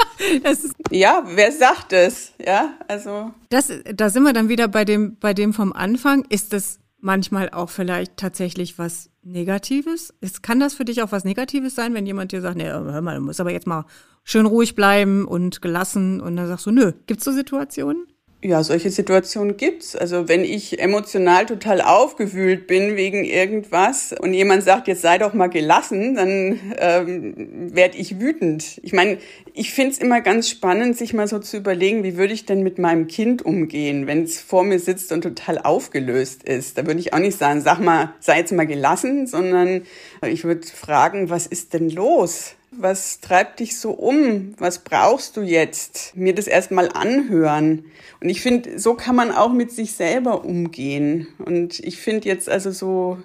ja, 0.90 1.22
wer 1.26 1.52
sagt 1.52 1.92
es? 1.92 2.32
Ja, 2.42 2.72
also. 2.88 3.30
Das, 3.50 3.70
da 3.94 4.08
sind 4.08 4.22
wir 4.22 4.32
dann 4.32 4.48
wieder 4.48 4.68
bei 4.68 4.86
dem, 4.86 5.18
bei 5.18 5.34
dem 5.34 5.52
vom 5.52 5.74
Anfang. 5.74 6.24
Ist 6.30 6.54
das 6.54 6.80
manchmal 6.98 7.50
auch 7.50 7.68
vielleicht 7.68 8.16
tatsächlich 8.16 8.78
was 8.78 9.10
Negatives? 9.22 10.14
Ist, 10.22 10.42
kann 10.42 10.60
das 10.60 10.72
für 10.72 10.86
dich 10.86 11.02
auch 11.02 11.12
was 11.12 11.24
Negatives 11.24 11.74
sein, 11.74 11.92
wenn 11.92 12.06
jemand 12.06 12.32
dir 12.32 12.40
sagt, 12.40 12.56
nee, 12.56 12.70
hör 12.70 13.02
mal, 13.02 13.16
du 13.16 13.20
musst 13.20 13.38
aber 13.38 13.52
jetzt 13.52 13.66
mal 13.66 13.84
schön 14.24 14.46
ruhig 14.46 14.74
bleiben 14.74 15.26
und 15.26 15.60
gelassen 15.60 16.22
und 16.22 16.36
dann 16.36 16.48
sagst 16.48 16.64
du, 16.64 16.70
nö. 16.70 16.92
Gibt 17.06 17.20
es 17.20 17.26
so 17.26 17.32
Situationen? 17.32 18.06
Ja, 18.44 18.64
solche 18.64 18.90
Situationen 18.90 19.56
gibt's. 19.56 19.94
Also 19.94 20.28
wenn 20.28 20.42
ich 20.42 20.80
emotional 20.80 21.46
total 21.46 21.80
aufgewühlt 21.80 22.66
bin 22.66 22.96
wegen 22.96 23.24
irgendwas 23.24 24.12
und 24.12 24.34
jemand 24.34 24.64
sagt, 24.64 24.88
jetzt 24.88 25.02
sei 25.02 25.18
doch 25.18 25.32
mal 25.32 25.46
gelassen, 25.46 26.16
dann 26.16 26.58
ähm, 26.76 27.70
werde 27.72 27.98
ich 27.98 28.18
wütend. 28.18 28.80
Ich 28.82 28.92
meine, 28.92 29.18
ich 29.54 29.72
find's 29.72 29.98
immer 29.98 30.20
ganz 30.22 30.48
spannend, 30.48 30.96
sich 30.96 31.14
mal 31.14 31.28
so 31.28 31.38
zu 31.38 31.56
überlegen, 31.56 32.02
wie 32.02 32.16
würde 32.16 32.34
ich 32.34 32.44
denn 32.44 32.64
mit 32.64 32.80
meinem 32.80 33.06
Kind 33.06 33.42
umgehen, 33.42 34.08
wenn 34.08 34.24
es 34.24 34.40
vor 34.40 34.64
mir 34.64 34.80
sitzt 34.80 35.12
und 35.12 35.22
total 35.22 35.58
aufgelöst 35.58 36.42
ist. 36.42 36.76
Da 36.76 36.84
würde 36.84 36.98
ich 36.98 37.14
auch 37.14 37.20
nicht 37.20 37.38
sagen, 37.38 37.60
sag 37.60 37.78
mal, 37.78 38.12
sei 38.18 38.38
jetzt 38.38 38.50
mal 38.50 38.66
gelassen, 38.66 39.28
sondern 39.28 39.82
ich 40.26 40.42
würde 40.42 40.66
fragen, 40.66 41.30
was 41.30 41.46
ist 41.46 41.74
denn 41.74 41.90
los? 41.90 42.56
Was 42.74 43.20
treibt 43.20 43.60
dich 43.60 43.78
so 43.78 43.90
um? 43.90 44.54
Was 44.58 44.78
brauchst 44.78 45.36
du 45.36 45.42
jetzt? 45.42 46.16
Mir 46.16 46.34
das 46.34 46.46
erstmal 46.46 46.88
anhören. 46.88 47.84
Und 48.20 48.28
ich 48.30 48.40
finde, 48.40 48.78
so 48.78 48.94
kann 48.94 49.14
man 49.14 49.30
auch 49.30 49.52
mit 49.52 49.70
sich 49.70 49.92
selber 49.92 50.44
umgehen. 50.44 51.28
Und 51.38 51.80
ich 51.80 51.98
finde 51.98 52.28
jetzt 52.28 52.48
also 52.48 52.70
so 52.70 53.18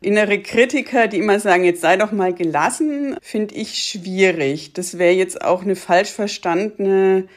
innere 0.00 0.40
Kritiker, 0.42 1.08
die 1.08 1.18
immer 1.18 1.40
sagen, 1.40 1.64
jetzt 1.64 1.80
sei 1.80 1.96
doch 1.96 2.12
mal 2.12 2.34
gelassen, 2.34 3.16
finde 3.22 3.54
ich 3.54 3.78
schwierig. 3.78 4.74
Das 4.74 4.98
wäre 4.98 5.14
jetzt 5.14 5.42
auch 5.42 5.62
eine 5.62 5.74
falsch 5.74 6.10
verstandene 6.10 7.28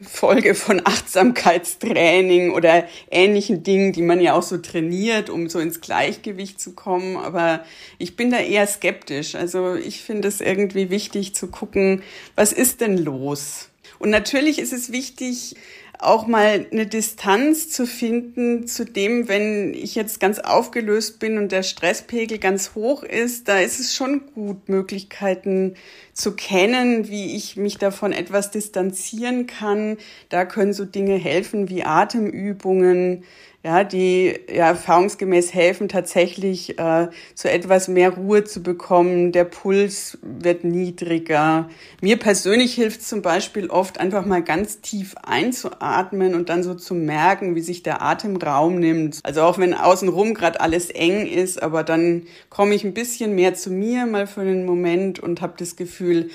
Folge 0.00 0.54
von 0.54 0.82
Achtsamkeitstraining 0.84 2.52
oder 2.52 2.86
ähnlichen 3.10 3.62
Dingen, 3.62 3.92
die 3.92 4.02
man 4.02 4.20
ja 4.20 4.34
auch 4.34 4.42
so 4.42 4.58
trainiert, 4.58 5.30
um 5.30 5.48
so 5.48 5.58
ins 5.58 5.80
Gleichgewicht 5.80 6.60
zu 6.60 6.72
kommen. 6.72 7.16
Aber 7.16 7.64
ich 7.98 8.16
bin 8.16 8.30
da 8.30 8.38
eher 8.38 8.66
skeptisch. 8.66 9.34
Also 9.34 9.74
ich 9.74 10.02
finde 10.02 10.28
es 10.28 10.40
irgendwie 10.40 10.90
wichtig 10.90 11.34
zu 11.34 11.48
gucken, 11.48 12.02
was 12.34 12.52
ist 12.52 12.80
denn 12.80 12.98
los? 12.98 13.70
Und 13.98 14.10
natürlich 14.10 14.58
ist 14.58 14.72
es 14.72 14.92
wichtig, 14.92 15.56
auch 15.98 16.26
mal 16.26 16.66
eine 16.70 16.86
Distanz 16.86 17.70
zu 17.70 17.86
finden 17.86 18.66
zu 18.66 18.84
dem, 18.84 19.28
wenn 19.28 19.74
ich 19.74 19.94
jetzt 19.94 20.20
ganz 20.20 20.38
aufgelöst 20.38 21.18
bin 21.18 21.38
und 21.38 21.52
der 21.52 21.62
Stresspegel 21.62 22.38
ganz 22.38 22.74
hoch 22.74 23.02
ist, 23.02 23.48
da 23.48 23.58
ist 23.58 23.80
es 23.80 23.94
schon 23.94 24.22
gut, 24.34 24.68
Möglichkeiten 24.68 25.74
zu 26.12 26.32
kennen, 26.32 27.08
wie 27.08 27.36
ich 27.36 27.56
mich 27.56 27.78
davon 27.78 28.12
etwas 28.12 28.50
distanzieren 28.50 29.46
kann. 29.46 29.96
Da 30.28 30.44
können 30.44 30.72
so 30.72 30.84
Dinge 30.84 31.16
helfen 31.16 31.68
wie 31.68 31.84
Atemübungen, 31.84 33.24
ja, 33.66 33.82
die 33.82 34.32
ja 34.48 34.68
erfahrungsgemäß 34.68 35.52
helfen, 35.52 35.88
tatsächlich 35.88 36.78
äh, 36.78 37.08
zu 37.34 37.50
etwas 37.50 37.88
mehr 37.88 38.10
Ruhe 38.10 38.44
zu 38.44 38.62
bekommen. 38.62 39.32
Der 39.32 39.42
Puls 39.42 40.18
wird 40.22 40.62
niedriger. 40.62 41.68
Mir 42.00 42.16
persönlich 42.16 42.74
hilft 42.74 43.02
zum 43.02 43.22
Beispiel 43.22 43.68
oft 43.68 43.98
einfach 43.98 44.24
mal 44.24 44.40
ganz 44.40 44.82
tief 44.82 45.16
einzuatmen 45.20 46.36
und 46.36 46.48
dann 46.48 46.62
so 46.62 46.74
zu 46.74 46.94
merken, 46.94 47.56
wie 47.56 47.60
sich 47.60 47.82
der 47.82 48.02
Atemraum 48.02 48.78
nimmt. 48.78 49.18
Also 49.24 49.42
auch 49.42 49.58
wenn 49.58 49.74
außenrum 49.74 50.34
gerade 50.34 50.60
alles 50.60 50.90
eng 50.90 51.26
ist, 51.26 51.60
aber 51.60 51.82
dann 51.82 52.22
komme 52.50 52.72
ich 52.72 52.84
ein 52.84 52.94
bisschen 52.94 53.34
mehr 53.34 53.54
zu 53.54 53.72
mir 53.72 54.06
mal 54.06 54.28
für 54.28 54.42
einen 54.42 54.64
Moment 54.64 55.18
und 55.18 55.40
habe 55.40 55.54
das 55.58 55.74
Gefühl, 55.74 56.30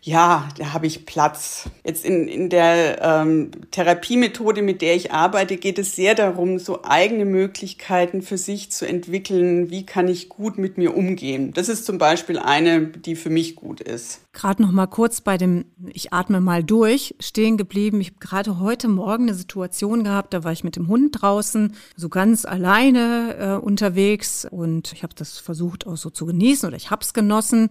ja, 0.00 0.48
da 0.56 0.72
habe 0.72 0.86
ich 0.86 1.06
Platz. 1.06 1.68
Jetzt 1.84 2.04
in, 2.04 2.28
in 2.28 2.50
der 2.50 3.02
ähm, 3.02 3.50
Therapiemethode, 3.70 4.62
mit 4.62 4.80
der 4.80 4.94
ich 4.94 5.12
arbeite, 5.12 5.56
geht 5.56 5.78
es 5.78 5.96
sehr 5.96 6.14
darum, 6.14 6.58
so 6.58 6.84
eigene 6.84 7.24
Möglichkeiten 7.24 8.22
für 8.22 8.38
sich 8.38 8.70
zu 8.70 8.86
entwickeln. 8.86 9.70
Wie 9.70 9.84
kann 9.84 10.08
ich 10.08 10.28
gut 10.28 10.56
mit 10.56 10.78
mir 10.78 10.96
umgehen? 10.96 11.52
Das 11.52 11.68
ist 11.68 11.84
zum 11.84 11.98
Beispiel 11.98 12.38
eine, 12.38 12.86
die 12.86 13.16
für 13.16 13.30
mich 13.30 13.56
gut 13.56 13.80
ist. 13.80 14.20
Gerade 14.32 14.62
noch 14.62 14.70
mal 14.70 14.86
kurz 14.86 15.20
bei 15.20 15.36
dem 15.36 15.64
Ich 15.92 16.12
atme 16.12 16.40
mal 16.40 16.62
durch 16.62 17.16
stehen 17.18 17.56
geblieben. 17.56 18.00
Ich 18.00 18.10
habe 18.10 18.20
gerade 18.20 18.60
heute 18.60 18.86
Morgen 18.88 19.24
eine 19.24 19.34
Situation 19.34 20.04
gehabt, 20.04 20.32
da 20.32 20.44
war 20.44 20.52
ich 20.52 20.62
mit 20.62 20.76
dem 20.76 20.86
Hund 20.86 21.20
draußen, 21.20 21.74
so 21.96 22.08
ganz 22.08 22.44
alleine 22.44 23.36
äh, 23.36 23.64
unterwegs 23.64 24.46
und 24.48 24.92
ich 24.92 25.02
habe 25.02 25.14
das 25.16 25.38
versucht 25.38 25.86
auch 25.86 25.96
so 25.96 26.10
zu 26.10 26.24
genießen 26.24 26.68
oder 26.68 26.76
ich 26.76 26.90
habe 26.90 27.02
es 27.02 27.14
genossen 27.14 27.70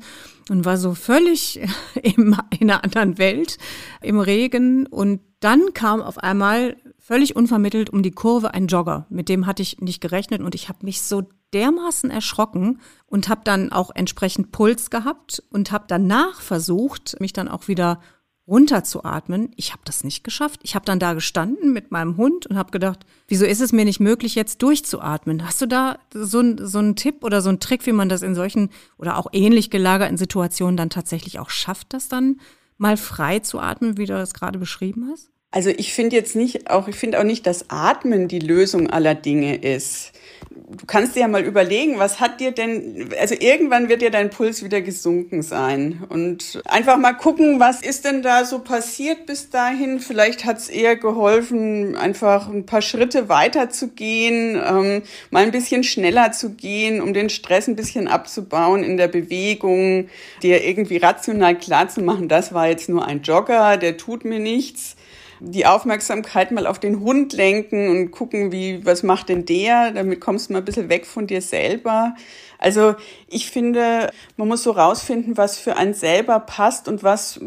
und 0.50 0.66
war 0.66 0.78
so 0.78 0.94
völlig 0.94 1.62
in 2.18 2.70
einer 2.70 2.84
anderen 2.84 3.18
Welt 3.18 3.58
im 4.02 4.20
Regen 4.20 4.86
und 4.88 5.22
dann 5.40 5.74
kam 5.74 6.02
auf 6.02 6.18
einmal 6.18 6.78
völlig 6.98 7.36
unvermittelt 7.36 7.90
um 7.90 8.04
die 8.04 8.12
Kurve 8.12 8.54
ein 8.54 8.68
Jogger. 8.68 9.06
Mit 9.10 9.30
dem 9.30 9.46
hatte 9.46 9.62
ich 9.62 9.80
nicht 9.80 10.02
gerechnet 10.02 10.42
und 10.42 10.56
ich 10.56 10.68
habe 10.68 10.80
mich 10.86 11.02
so 11.02 11.24
dermaßen 11.54 12.10
erschrocken 12.10 12.82
und 13.06 13.30
habe 13.30 13.42
dann 13.44 13.72
auch 13.72 13.92
entsprechend 13.94 14.52
Puls 14.52 14.90
gehabt 14.90 15.42
und 15.50 15.72
habe 15.72 15.86
danach 15.88 16.42
versucht, 16.42 17.20
mich 17.22 17.34
dann 17.34 17.48
auch 17.48 17.68
wieder 17.68 18.02
runterzuatmen. 18.48 19.52
Ich 19.56 19.72
habe 19.72 19.82
das 19.86 20.04
nicht 20.04 20.24
geschafft. 20.24 20.62
Ich 20.64 20.76
habe 20.76 20.86
dann 20.86 21.00
da 21.00 21.14
gestanden 21.14 21.74
mit 21.74 21.92
meinem 21.92 22.18
Hund 22.18 22.46
und 22.48 22.58
habe 22.58 22.72
gedacht, 22.72 23.06
wieso 23.28 23.46
ist 23.46 23.62
es 23.62 23.74
mir 23.74 23.86
nicht 23.86 24.00
möglich, 24.00 24.36
jetzt 24.36 24.62
durchzuatmen? 24.62 25.46
Hast 25.46 25.62
du 25.62 25.66
da 25.66 26.00
so, 26.14 26.42
so 26.58 26.80
einen 26.80 26.96
Tipp 26.96 27.24
oder 27.24 27.42
so 27.42 27.50
einen 27.50 27.60
Trick, 27.60 27.86
wie 27.86 27.92
man 27.92 28.10
das 28.10 28.22
in 28.22 28.36
solchen 28.36 28.70
oder 28.98 29.18
auch 29.18 29.28
ähnlich 29.34 29.70
gelagerten 29.70 30.18
Situationen 30.18 30.78
dann 30.78 30.90
tatsächlich 30.90 31.40
auch 31.40 31.50
schafft, 31.50 31.94
das 31.94 32.08
dann 32.08 32.40
mal 32.78 32.96
frei 32.96 33.40
zu 33.40 33.60
atmen, 33.60 33.98
wie 33.98 34.06
du 34.06 34.14
das 34.14 34.34
gerade 34.34 34.60
beschrieben 34.60 35.10
hast? 35.12 35.30
Also 35.50 35.70
ich 35.70 35.94
finde 35.94 36.18
jetzt 36.18 36.36
nicht, 36.36 36.70
auch 36.70 36.90
ich 36.90 36.98
finde 36.98 37.20
auch 37.20 37.24
nicht, 37.24 37.48
dass 37.48 37.70
Atmen 37.70 38.28
die 38.28 38.40
Lösung 38.40 38.90
aller 38.90 39.16
Dinge 39.16 39.56
ist. 39.56 40.12
Du 40.52 40.86
kannst 40.86 41.16
dir 41.16 41.22
ja 41.22 41.28
mal 41.30 41.46
überlegen, 41.46 42.00
was 42.00 42.20
hat 42.20 42.42
dir 42.42 42.52
denn, 42.52 43.10
also 43.18 43.34
irgendwann 43.40 43.88
wird 43.88 44.02
dir 44.02 44.12
dein 44.12 44.30
Puls 44.30 44.62
wieder 44.62 44.82
gesunken 44.82 45.42
sein. 45.42 46.04
Und 46.10 46.62
einfach 46.66 46.98
mal 46.98 47.14
gucken, 47.14 47.62
was 47.62 47.82
ist 47.82 48.04
denn 48.04 48.22
da 48.22 48.44
so 48.44 48.60
passiert 48.60 49.26
bis 49.26 49.50
dahin. 49.50 50.02
Vielleicht 50.02 50.44
hat 50.44 50.58
es 50.58 50.68
eher 50.68 50.98
geholfen, 50.98 51.96
einfach 51.96 52.50
ein 52.50 52.66
paar 52.66 52.82
Schritte 52.82 53.30
weiter 53.30 53.70
zu 53.70 53.88
gehen, 53.88 54.62
ähm, 54.62 55.04
mal 55.32 55.44
ein 55.44 55.52
bisschen 55.52 55.86
schneller 55.86 56.34
zu 56.34 56.56
gehen, 56.56 57.02
um 57.02 57.14
den 57.14 57.30
Stress 57.30 57.70
ein 57.70 57.78
bisschen 57.78 58.10
abzubauen 58.10 58.84
in 58.84 58.98
der 58.98 59.08
Bewegung, 59.08 60.10
dir 60.44 60.66
irgendwie 60.66 60.98
rational 60.98 61.58
klar 61.58 61.88
zu 61.88 62.02
machen, 62.02 62.28
das 62.28 62.54
war 62.54 62.68
jetzt 62.68 62.90
nur 62.90 63.06
ein 63.06 63.22
Jogger, 63.22 63.78
der 63.78 63.96
tut 63.96 64.26
mir 64.26 64.40
nichts 64.40 64.97
die 65.40 65.66
Aufmerksamkeit 65.66 66.52
mal 66.52 66.68
auf 66.68 66.80
den 66.80 67.00
Hund 67.00 67.34
lenken 67.34 67.90
und 67.90 68.12
gucken, 68.12 68.52
wie, 68.52 68.86
was 68.86 69.04
macht 69.04 69.30
denn 69.30 69.46
der? 69.46 69.92
Damit 69.92 70.20
kommst 70.20 70.50
du 70.50 70.54
mal 70.54 70.60
ein 70.60 70.66
bisschen 70.66 70.90
weg 70.90 71.06
von 71.06 71.28
dir 71.28 71.42
selber. 71.42 72.16
Also 72.60 72.96
ich 73.28 73.52
finde, 73.52 74.12
man 74.36 74.48
muss 74.48 74.64
so 74.64 74.72
rausfinden, 74.72 75.38
was 75.38 75.60
für 75.60 75.78
einen 75.78 75.94
selber 75.94 76.40
passt 76.40 76.88
und 76.88 77.04
was 77.04 77.40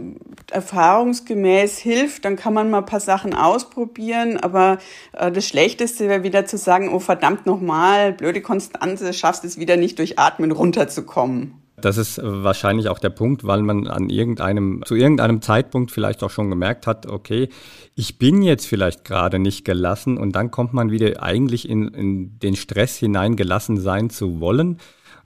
erfahrungsgemäß 0.51 1.79
hilft. 1.79 2.25
Dann 2.25 2.37
kann 2.37 2.55
man 2.55 2.71
mal 2.71 2.79
ein 2.79 2.87
paar 2.87 3.01
Sachen 3.01 3.35
ausprobieren. 3.35 4.37
Aber 4.39 4.79
äh, 5.13 5.33
das 5.33 5.47
Schlechteste 5.47 6.09
wäre 6.09 6.23
wieder 6.23 6.47
zu 6.47 6.57
sagen, 6.57 6.93
oh 6.93 7.01
verdammt 7.01 7.47
nochmal, 7.47 8.13
blöde 8.13 8.41
Konstanze, 8.41 9.13
schaffst 9.13 9.45
es 9.45 9.59
wieder 9.59 9.77
nicht 9.77 9.99
durch 9.99 10.19
Atmen 10.19 10.53
runterzukommen. 10.53 11.60
Das 11.85 11.97
ist 11.97 12.21
wahrscheinlich 12.23 12.89
auch 12.89 12.99
der 12.99 13.11
Punkt, 13.11 13.47
weil 13.47 13.63
man 13.63 13.87
an 13.87 14.09
irgendeinem, 14.09 14.83
zu 14.85 14.95
irgendeinem 14.95 15.43
Zeitpunkt 15.43 15.91
vielleicht 15.91 16.23
auch 16.23 16.31
schon 16.31 16.51
gemerkt 16.51 16.87
hat, 16.87 17.07
okay, 17.07 17.49
ich 17.95 18.19
bin 18.19 18.43
jetzt 18.43 18.67
vielleicht 18.67 19.05
gerade 19.05 19.39
nicht 19.39 19.65
gelassen 19.65 20.19
und 20.19 20.33
dann 20.37 20.51
kommt 20.51 20.73
man 20.73 20.91
wieder 20.91 21.23
eigentlich 21.23 21.69
in, 21.69 21.89
in 21.89 22.39
den 22.39 22.57
Stress 22.57 22.97
hinein, 22.97 23.37
gelassen 23.37 23.79
sein 23.79 24.11
zu 24.11 24.41
wollen. 24.41 24.79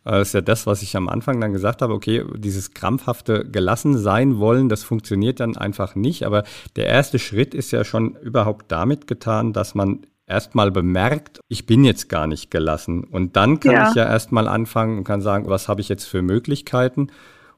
Das 0.05 0.29
ist 0.29 0.35
ja 0.35 0.43
das, 0.43 0.67
was 0.67 0.83
ich 0.83 0.97
am 0.97 1.09
Anfang 1.09 1.41
dann 1.41 1.53
gesagt 1.53 1.81
habe, 1.81 1.95
okay, 1.95 2.25
dieses 2.37 2.73
krampfhafte 2.73 3.45
gelassen 3.49 3.97
sein 3.97 4.39
wollen, 4.39 4.69
das 4.69 4.85
funktioniert 4.85 5.41
dann 5.41 5.57
einfach 5.57 5.95
nicht. 5.95 6.25
Aber 6.25 6.45
der 6.77 6.87
erste 6.87 7.19
Schritt 7.19 7.55
ist 7.55 7.71
ja 7.71 7.85
schon 7.85 8.15
überhaupt 8.17 8.71
damit 8.71 9.07
getan, 9.07 9.55
dass 9.55 9.75
man 9.75 10.07
erstmal 10.27 10.71
bemerkt, 10.71 11.41
ich 11.49 11.67
bin 11.67 11.85
jetzt 11.85 12.09
gar 12.09 12.27
nicht 12.27 12.51
gelassen. 12.51 13.05
Und 13.05 13.37
dann 13.37 13.61
kann 13.61 13.73
ja. 13.73 13.89
ich 13.89 13.95
ja 13.95 14.05
erstmal 14.05 14.49
anfangen 14.49 14.99
und 14.99 15.05
kann 15.05 15.21
sagen, 15.21 15.49
was 15.49 15.69
habe 15.69 15.81
ich 15.81 15.89
jetzt 15.89 16.05
für 16.05 16.23
Möglichkeiten 16.23 17.09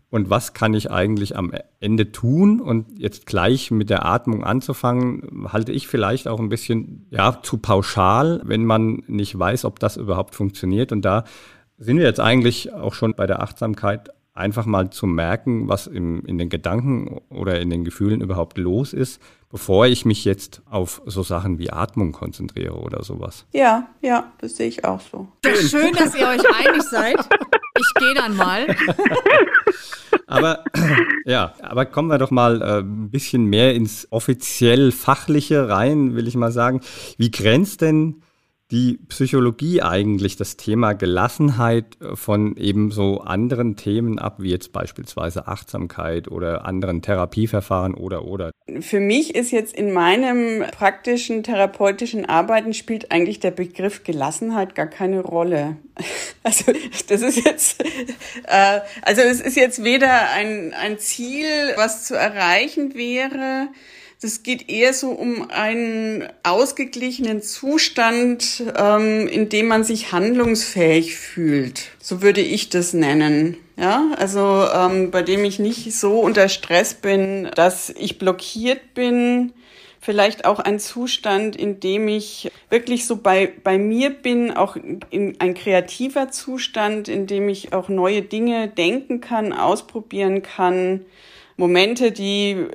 und 0.09 0.31
was 0.31 0.55
kann 0.55 0.75
ich 0.75 0.91
eigentlich 0.91 1.37
am 1.37 1.53
Ende 1.81 2.13
tun? 2.13 2.61
Und 2.61 2.99
jetzt 2.99 3.27
gleich 3.27 3.71
mit 3.71 3.91
der 3.91 4.05
Atmung 4.07 4.45
anzufangen, 4.45 5.49
halte 5.53 5.73
ich 5.73 5.89
vielleicht 5.89 6.29
auch 6.29 6.41
ein 6.41 6.49
bisschen 6.49 7.07
ja, 7.11 7.41
zu 7.43 7.59
pauschal, 7.59 8.41
wenn 8.45 8.65
man 8.65 9.03
nicht 9.07 9.37
weiß, 9.39 9.65
ob 9.65 9.79
das 9.79 9.97
überhaupt 9.97 10.35
funktioniert. 10.35 10.93
Und 10.93 11.05
da 11.05 11.25
sind 11.79 11.99
wir 11.99 12.05
jetzt 12.05 12.21
eigentlich 12.21 12.73
auch 12.73 12.95
schon 12.95 13.15
bei 13.15 13.27
der 13.27 13.43
Achtsamkeit 13.43 14.11
einfach 14.37 14.67
mal 14.67 14.91
zu 14.91 15.07
merken, 15.07 15.69
was 15.69 15.87
im, 15.87 16.25
in 16.27 16.39
den 16.39 16.49
Gedanken 16.49 17.21
oder 17.31 17.61
in 17.61 17.71
den 17.71 17.85
Gefühlen 17.85 18.21
überhaupt 18.21 18.59
los 18.59 18.93
ist, 18.93 19.21
bevor 19.51 19.87
ich 19.87 20.05
mich 20.05 20.25
jetzt 20.25 20.63
auf 20.69 21.03
so 21.07 21.23
Sachen 21.23 21.59
wie 21.59 21.71
Atmung 21.71 22.13
konzentriere 22.13 22.75
oder 22.75 23.03
sowas. 23.03 23.47
Ja, 23.53 23.89
ja, 24.03 24.33
das 24.39 24.57
sehe 24.57 24.69
ich 24.69 24.85
auch 24.85 25.01
so. 25.01 25.29
Schön, 25.45 25.93
dass 25.95 26.15
ihr 26.15 26.29
euch 26.29 26.43
einig 26.55 26.83
seid. 26.83 27.17
Ich 27.79 27.95
gehe 27.95 28.15
dann 28.15 28.37
mal. 28.37 28.67
aber 30.27 30.65
ja, 31.25 31.55
aber 31.61 31.87
kommen 31.87 32.09
wir 32.09 32.19
doch 32.19 32.31
mal 32.31 32.63
äh, 32.63 32.79
ein 32.81 33.11
bisschen 33.11 33.45
mehr 33.47 33.75
ins 33.75 34.09
offiziell 34.11 34.93
fachliche 34.93 35.69
rein, 35.69 36.15
will 36.15 36.29
ich 36.29 36.37
mal 36.37 36.53
sagen. 36.53 36.81
Wie 37.17 37.31
grenzt 37.31 37.81
denn 37.81 38.23
die 38.71 38.99
Psychologie 39.09 39.81
eigentlich 39.83 40.37
das 40.37 40.57
Thema 40.57 40.93
Gelassenheit 40.93 42.01
äh, 42.01 42.17
von 42.17 42.57
eben 42.57 42.91
so 42.91 43.21
anderen 43.21 43.77
Themen 43.77 44.19
ab, 44.19 44.37
wie 44.39 44.51
jetzt 44.51 44.73
beispielsweise 44.73 45.47
Achtsamkeit 45.47 46.29
oder 46.29 46.65
anderen 46.65 47.01
Therapieverfahren 47.03 47.95
oder 47.95 48.25
oder? 48.25 48.51
Für 48.81 48.99
mich 48.99 49.37
ist 49.37 49.53
jetzt 49.53 49.75
in 49.75 49.93
meinem 49.93 50.65
praktischen 50.73 51.45
therapeutischen 51.45 52.27
Arbeiten 52.27 52.75
spielt 52.75 53.13
eigentlich 53.13 53.39
der 53.39 53.53
Begriff 53.53 54.03
Gelassenheit 54.03 54.75
gar 54.75 54.87
keine 54.87 55.21
Rolle. 55.21 55.77
Also 56.43 56.73
das 57.09 57.23
ist 57.23 57.45
jetzt, 57.45 57.83
äh, 58.45 58.81
also 59.03 59.21
es 59.23 59.41
ist 59.41 59.57
jetzt 59.57 59.83
weder 59.83 60.31
ein, 60.31 60.73
ein 60.75 61.01
Ziel, 61.01 61.49
was 61.75 62.05
zu 62.05 62.15
erreichen 62.15 62.95
wäre, 62.95 63.67
das 64.23 64.43
geht 64.43 64.71
eher 64.71 64.95
so 64.95 65.11
um 65.11 65.51
einen 65.51 66.27
ausgeglichenen 66.43 67.43
Zustand, 67.43 68.63
ähm, 68.77 69.29
in 69.29 69.49
dem 69.49 69.69
man 69.69 69.85
sich 69.85 70.13
handlungsfähig 70.13 71.17
fühlt. 71.17 71.91
So 72.01 72.23
würde 72.23 72.41
ich 72.41 72.71
das 72.71 72.95
nennen. 72.95 73.57
Ja, 73.77 74.07
also 74.17 74.67
ähm, 74.75 75.11
bei 75.11 75.23
dem 75.23 75.45
ich 75.45 75.59
nicht 75.59 75.93
so 75.93 76.21
unter 76.21 76.49
Stress 76.49 76.95
bin, 76.95 77.51
dass 77.55 77.91
ich 77.91 78.19
blockiert 78.19 78.95
bin. 78.95 79.53
Vielleicht 80.01 80.45
auch 80.45 80.61
ein 80.61 80.79
Zustand, 80.79 81.57
in 81.57 81.81
dem 81.81 82.09
ich 82.09 82.51
wirklich 82.71 83.07
so 83.07 83.17
bei, 83.17 83.53
bei 83.65 83.77
mir 83.77 84.11
bin, 84.11 84.53
auch 84.53 84.77
in 85.11 85.37
ein 85.41 85.55
kreativer 85.55 86.31
Zustand, 86.31 87.09
in 87.09 87.27
dem 87.27 87.49
ich 87.49 87.73
auch 87.73 87.89
neue 87.89 88.23
Dinge 88.23 88.69
denken 88.69 89.21
kann, 89.21 89.53
ausprobieren 89.53 90.43
kann. 90.43 91.05
Momente, 91.57 92.13
die 92.13 92.67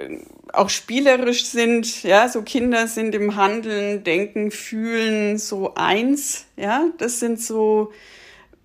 auch 0.54 0.70
spielerisch 0.70 1.46
sind, 1.46 2.04
ja, 2.04 2.28
so 2.28 2.42
Kinder 2.42 2.88
sind 2.88 3.16
im 3.16 3.36
Handeln, 3.36 4.04
Denken, 4.04 4.52
Fühlen 4.52 5.38
so 5.38 5.74
eins, 5.76 6.46
ja, 6.58 6.88
das 6.98 7.20
sind 7.20 7.42
so 7.42 7.92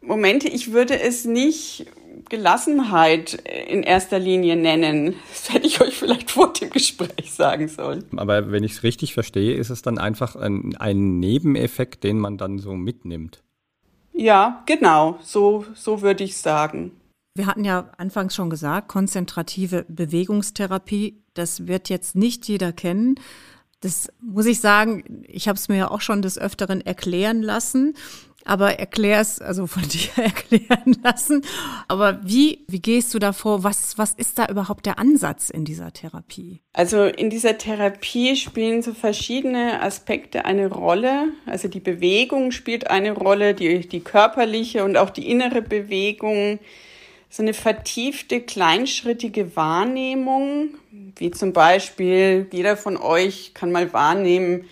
Momente, 0.00 0.48
ich 0.48 0.72
würde 0.72 1.00
es 1.00 1.24
nicht 1.24 1.86
Gelassenheit 2.28 3.34
in 3.68 3.82
erster 3.82 4.18
Linie 4.18 4.56
nennen. 4.56 5.14
Das 5.28 5.52
hätte 5.52 5.66
ich 5.66 5.80
euch 5.80 5.96
vielleicht 5.96 6.30
vor 6.30 6.52
dem 6.52 6.70
Gespräch 6.70 7.32
sagen 7.32 7.68
sollen. 7.68 8.04
Aber 8.16 8.50
wenn 8.50 8.64
ich 8.64 8.72
es 8.72 8.82
richtig 8.82 9.14
verstehe, 9.14 9.54
ist 9.54 9.70
es 9.70 9.82
dann 9.82 9.98
einfach 9.98 10.34
ein, 10.34 10.74
ein 10.78 11.20
Nebeneffekt, 11.20 12.02
den 12.02 12.18
man 12.18 12.36
dann 12.36 12.58
so 12.58 12.72
mitnimmt. 12.72 13.42
Ja, 14.12 14.64
genau, 14.66 15.18
so, 15.22 15.66
so 15.74 16.02
würde 16.02 16.24
ich 16.24 16.36
sagen. 16.38 16.92
Wir 17.36 17.46
hatten 17.46 17.64
ja 17.64 17.90
anfangs 17.98 18.34
schon 18.34 18.50
gesagt, 18.50 18.88
konzentrative 18.88 19.84
Bewegungstherapie, 19.88 21.22
das 21.34 21.66
wird 21.66 21.88
jetzt 21.88 22.16
nicht 22.16 22.48
jeder 22.48 22.72
kennen. 22.72 23.16
Das 23.80 24.08
muss 24.22 24.46
ich 24.46 24.60
sagen, 24.60 25.24
ich 25.28 25.48
habe 25.48 25.58
es 25.58 25.68
mir 25.68 25.76
ja 25.76 25.90
auch 25.90 26.00
schon 26.00 26.22
des 26.22 26.38
Öfteren 26.38 26.80
erklären 26.80 27.42
lassen, 27.42 27.94
aber 28.46 28.78
erklär 28.78 29.20
es, 29.20 29.40
also 29.40 29.66
von 29.66 29.82
dir 29.88 30.24
erklären 30.24 30.96
lassen. 31.02 31.42
Aber 31.88 32.20
wie, 32.22 32.64
wie 32.68 32.80
gehst 32.80 33.12
du 33.12 33.18
da 33.18 33.32
vor? 33.32 33.64
Was, 33.64 33.98
was 33.98 34.14
ist 34.14 34.38
da 34.38 34.46
überhaupt 34.46 34.86
der 34.86 34.98
Ansatz 34.98 35.50
in 35.50 35.64
dieser 35.64 35.92
Therapie? 35.92 36.62
Also 36.72 37.04
in 37.04 37.28
dieser 37.28 37.58
Therapie 37.58 38.36
spielen 38.36 38.82
so 38.82 38.94
verschiedene 38.94 39.82
Aspekte 39.82 40.44
eine 40.44 40.68
Rolle. 40.68 41.32
Also 41.44 41.68
die 41.68 41.80
Bewegung 41.80 42.50
spielt 42.52 42.88
eine 42.90 43.12
Rolle, 43.12 43.54
die, 43.54 43.86
die 43.86 44.00
körperliche 44.00 44.84
und 44.84 44.96
auch 44.96 45.10
die 45.10 45.28
innere 45.30 45.60
Bewegung 45.60 46.60
so 47.36 47.42
eine 47.42 47.52
vertiefte, 47.52 48.40
kleinschrittige 48.40 49.56
Wahrnehmung, 49.56 50.70
wie 51.16 51.30
zum 51.30 51.52
Beispiel 51.52 52.46
jeder 52.50 52.78
von 52.78 52.96
euch 52.96 53.52
kann 53.52 53.70
mal 53.70 53.92
wahrnehmen, 53.92 54.64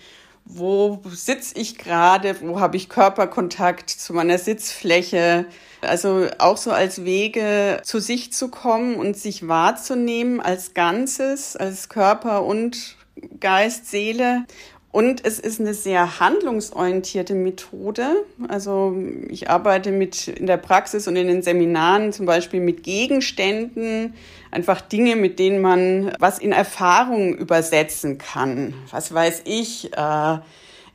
wo 0.45 0.99
sitze 1.11 1.59
ich 1.59 1.77
gerade, 1.77 2.35
wo 2.41 2.59
habe 2.59 2.77
ich 2.77 2.89
Körperkontakt 2.89 3.91
zu 3.91 4.13
meiner 4.13 4.39
Sitzfläche. 4.39 5.45
Also 5.81 6.27
auch 6.39 6.57
so 6.57 6.71
als 6.71 7.05
Wege 7.05 7.81
zu 7.83 7.99
sich 7.99 8.33
zu 8.33 8.49
kommen 8.49 8.95
und 8.95 9.15
sich 9.15 9.47
wahrzunehmen 9.47 10.39
als 10.39 10.73
Ganzes, 10.73 11.55
als 11.55 11.89
Körper 11.89 12.43
und 12.45 12.95
Geist, 13.39 13.91
Seele 13.91 14.45
und 14.95 15.25
es 15.25 15.39
ist 15.39 15.59
eine 15.59 15.73
sehr 15.73 16.21
handlungsorientierte 16.21 17.35
Methode. 17.35 18.23
Also 18.47 18.95
ich 19.27 19.49
arbeite 19.49 19.91
mit 19.91 20.29
in 20.29 20.47
der 20.47 20.55
Praxis 20.55 21.05
und 21.09 21.17
in 21.17 21.27
den 21.27 21.41
Seminaren 21.41 22.13
zum 22.13 22.25
Beispiel 22.25 22.61
mit 22.61 22.83
Gegenständen, 22.83 24.13
einfach 24.51 24.79
Dinge, 24.79 25.17
mit 25.17 25.37
denen 25.37 25.59
man 25.59 26.13
was 26.19 26.39
in 26.39 26.53
Erfahrung 26.53 27.35
übersetzen 27.35 28.19
kann. 28.19 28.73
Was 28.89 29.13
weiß 29.13 29.41
ich, 29.43 29.91
äh, 29.97 30.37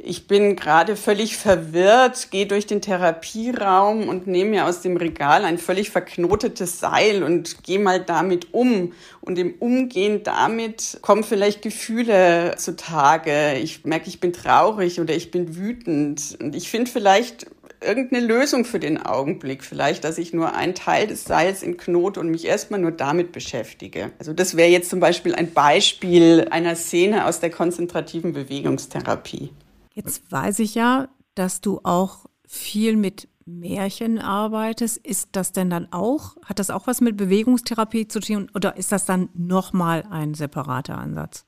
ich 0.02 0.26
bin 0.26 0.56
gerade 0.56 0.96
völlig 0.96 1.36
verwirrt, 1.36 2.30
gehe 2.30 2.46
durch 2.46 2.66
den 2.66 2.80
Therapieraum 2.80 4.08
und 4.08 4.26
nehme 4.26 4.50
mir 4.50 4.66
aus 4.66 4.80
dem 4.80 4.96
Regal 4.96 5.44
ein 5.44 5.58
völlig 5.58 5.90
verknotetes 5.90 6.80
Seil 6.80 7.22
und 7.22 7.62
gehe 7.64 7.78
mal 7.78 8.00
damit 8.00 8.52
um. 8.52 8.92
Und 9.20 9.38
im 9.38 9.54
Umgehen 9.58 10.22
damit 10.22 10.98
kommen 11.02 11.24
vielleicht 11.24 11.62
Gefühle 11.62 12.54
zutage. 12.56 13.58
Ich 13.58 13.84
merke, 13.84 14.08
ich 14.08 14.20
bin 14.20 14.32
traurig 14.32 15.00
oder 15.00 15.14
ich 15.14 15.30
bin 15.30 15.56
wütend. 15.56 16.36
Und 16.40 16.54
ich 16.54 16.70
finde 16.70 16.90
vielleicht 16.90 17.46
irgendeine 17.82 18.24
Lösung 18.24 18.64
für 18.64 18.78
den 18.78 19.04
Augenblick. 19.04 19.64
Vielleicht, 19.64 20.04
dass 20.04 20.18
ich 20.18 20.32
nur 20.32 20.54
einen 20.54 20.74
Teil 20.74 21.06
des 21.06 21.24
Seils 21.24 21.62
in 21.62 21.76
Knot 21.76 22.18
und 22.18 22.28
mich 22.28 22.46
erstmal 22.46 22.80
nur 22.80 22.92
damit 22.92 23.32
beschäftige. 23.32 24.12
Also 24.18 24.32
das 24.32 24.56
wäre 24.56 24.68
jetzt 24.68 24.90
zum 24.90 25.00
Beispiel 25.00 25.34
ein 25.34 25.52
Beispiel 25.52 26.48
einer 26.50 26.76
Szene 26.76 27.26
aus 27.26 27.40
der 27.40 27.50
konzentrativen 27.50 28.32
Bewegungstherapie. 28.32 29.50
Jetzt 29.92 30.30
weiß 30.30 30.60
ich 30.60 30.74
ja, 30.74 31.08
dass 31.34 31.60
du 31.60 31.80
auch 31.82 32.26
viel 32.46 32.96
mit 32.96 33.28
Märchen 33.44 34.18
arbeitest. 34.18 34.98
Ist 34.98 35.30
das 35.32 35.52
denn 35.52 35.70
dann 35.70 35.92
auch, 35.92 36.36
hat 36.44 36.58
das 36.58 36.70
auch 36.70 36.86
was 36.86 37.00
mit 37.00 37.16
Bewegungstherapie 37.16 38.08
zu 38.08 38.20
tun 38.20 38.50
oder 38.54 38.76
ist 38.76 38.92
das 38.92 39.04
dann 39.04 39.28
nochmal 39.34 40.04
ein 40.10 40.34
separater 40.34 40.98
Ansatz? 40.98 41.44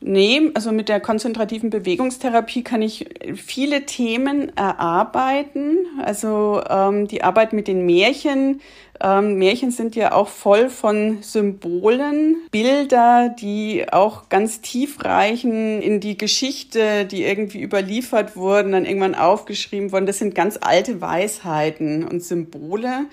Nee, 0.00 0.52
also 0.54 0.70
mit 0.70 0.88
der 0.88 1.00
konzentrativen 1.00 1.70
Bewegungstherapie 1.70 2.62
kann 2.62 2.82
ich 2.82 3.06
viele 3.34 3.84
Themen 3.84 4.56
erarbeiten. 4.56 5.86
Also 6.04 6.62
ähm, 6.70 7.08
die 7.08 7.24
Arbeit 7.24 7.52
mit 7.52 7.66
den 7.66 7.84
Märchen. 7.84 8.60
Ähm, 9.00 9.38
Märchen 9.38 9.72
sind 9.72 9.96
ja 9.96 10.12
auch 10.12 10.28
voll 10.28 10.70
von 10.70 11.18
Symbolen, 11.22 12.36
Bilder, 12.52 13.28
die 13.40 13.86
auch 13.90 14.28
ganz 14.28 14.60
tief 14.60 15.04
reichen 15.04 15.82
in 15.82 15.98
die 15.98 16.16
Geschichte, 16.16 17.04
die 17.04 17.24
irgendwie 17.24 17.60
überliefert 17.60 18.36
wurden, 18.36 18.72
dann 18.72 18.84
irgendwann 18.84 19.16
aufgeschrieben 19.16 19.90
wurden. 19.90 20.06
Das 20.06 20.18
sind 20.18 20.34
ganz 20.34 20.58
alte 20.60 21.00
Weisheiten 21.00 22.06
und 22.06 22.22
Symbole 22.22 23.06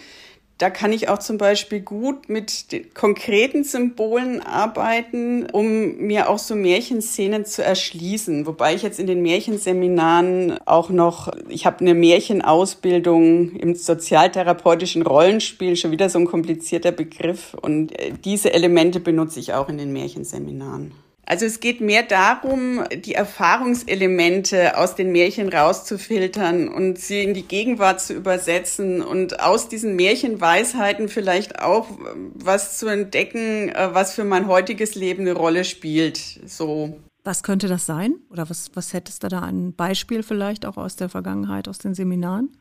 da 0.57 0.69
kann 0.69 0.93
ich 0.93 1.09
auch 1.09 1.19
zum 1.19 1.37
Beispiel 1.37 1.81
gut 1.81 2.29
mit 2.29 2.93
konkreten 2.93 3.65
Symbolen 3.65 4.41
arbeiten, 4.41 5.47
um 5.51 5.97
mir 5.97 6.29
auch 6.29 6.39
so 6.39 6.55
Märchenszenen 6.55 7.45
zu 7.45 7.61
erschließen. 7.61 8.45
Wobei 8.45 8.73
ich 8.73 8.81
jetzt 8.81 8.99
in 8.99 9.07
den 9.07 9.21
Märchenseminaren 9.21 10.57
auch 10.65 10.89
noch, 10.89 11.33
ich 11.49 11.65
habe 11.65 11.81
eine 11.81 11.93
Märchenausbildung 11.93 13.51
im 13.57 13.75
sozialtherapeutischen 13.75 15.01
Rollenspiel, 15.01 15.75
schon 15.75 15.91
wieder 15.91 16.09
so 16.09 16.19
ein 16.19 16.25
komplizierter 16.25 16.93
Begriff. 16.93 17.53
Und 17.53 17.91
äh, 17.99 18.13
diese 18.23 18.53
Elemente 18.53 19.01
benutze 19.01 19.41
ich 19.41 19.53
auch 19.53 19.67
in 19.67 19.77
den 19.77 19.91
Märchenseminaren. 19.91 20.93
Also 21.27 21.45
es 21.45 21.59
geht 21.59 21.81
mehr 21.81 22.03
darum, 22.03 22.83
die 22.93 23.15
Erfahrungselemente 23.15 24.77
aus 24.77 24.95
den 24.95 25.11
Märchen 25.11 25.49
rauszufiltern 25.49 26.67
und 26.67 26.99
sie 26.99 27.23
in 27.23 27.33
die 27.33 27.47
Gegenwart 27.47 27.99
zu 27.99 28.13
übersetzen 28.13 29.01
und 29.01 29.39
aus 29.39 29.67
diesen 29.67 29.95
Märchenweisheiten 29.95 31.09
vielleicht 31.09 31.59
auch 31.59 31.87
was 32.35 32.77
zu 32.77 32.87
entdecken, 32.87 33.69
äh, 33.69 33.89
was 33.93 34.13
für 34.13 34.23
mein 34.23 34.47
heutiges 34.47 34.93
Leben 34.93 35.21
eine 35.21 35.33
Rolle 35.33 35.65
spielt. 35.65 36.17
So. 36.45 36.99
Was 37.23 37.41
könnte 37.41 37.67
das 37.67 37.87
sein? 37.87 38.17
Oder 38.29 38.47
was, 38.51 38.69
was 38.75 38.93
hättest 38.93 39.23
du 39.23 39.27
da 39.27 39.41
ein 39.41 39.73
Beispiel 39.73 40.21
vielleicht 40.21 40.63
auch 40.63 40.77
aus 40.77 40.95
der 40.95 41.09
Vergangenheit, 41.09 41.67
aus 41.67 41.79
den 41.79 41.95
Seminaren? 41.95 42.55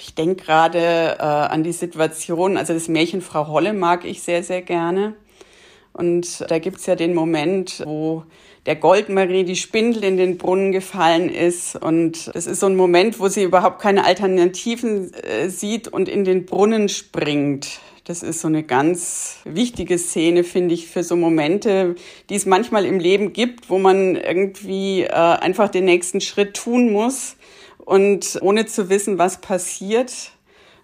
Ich 0.00 0.14
denke 0.14 0.42
gerade 0.42 0.78
äh, 1.18 1.22
an 1.22 1.62
die 1.62 1.72
Situation, 1.72 2.56
also 2.56 2.72
das 2.72 2.88
Märchen 2.88 3.20
Frau 3.20 3.46
Holle 3.48 3.74
mag 3.74 4.06
ich 4.06 4.22
sehr, 4.22 4.42
sehr 4.42 4.62
gerne. 4.62 5.14
Und 5.96 6.44
da 6.50 6.58
gibt's 6.58 6.84
ja 6.84 6.94
den 6.94 7.14
Moment, 7.14 7.82
wo 7.86 8.24
der 8.66 8.76
Goldmarie 8.76 9.44
die 9.44 9.56
Spindel 9.56 10.04
in 10.04 10.18
den 10.18 10.36
Brunnen 10.36 10.70
gefallen 10.70 11.30
ist. 11.30 11.74
Und 11.76 12.30
es 12.34 12.46
ist 12.46 12.60
so 12.60 12.66
ein 12.66 12.76
Moment, 12.76 13.18
wo 13.18 13.28
sie 13.28 13.44
überhaupt 13.44 13.80
keine 13.80 14.04
Alternativen 14.04 15.14
äh, 15.14 15.48
sieht 15.48 15.88
und 15.88 16.08
in 16.08 16.24
den 16.24 16.44
Brunnen 16.44 16.90
springt. 16.90 17.80
Das 18.04 18.22
ist 18.22 18.40
so 18.40 18.48
eine 18.48 18.62
ganz 18.62 19.38
wichtige 19.44 19.98
Szene, 19.98 20.44
finde 20.44 20.74
ich, 20.74 20.86
für 20.86 21.02
so 21.02 21.16
Momente, 21.16 21.96
die 22.28 22.34
es 22.34 22.46
manchmal 22.46 22.84
im 22.84 23.00
Leben 23.00 23.32
gibt, 23.32 23.70
wo 23.70 23.78
man 23.78 24.16
irgendwie 24.16 25.02
äh, 25.02 25.10
einfach 25.10 25.70
den 25.70 25.86
nächsten 25.86 26.20
Schritt 26.20 26.54
tun 26.54 26.92
muss 26.92 27.36
und 27.78 28.38
ohne 28.42 28.66
zu 28.66 28.90
wissen, 28.90 29.18
was 29.18 29.40
passiert. 29.40 30.12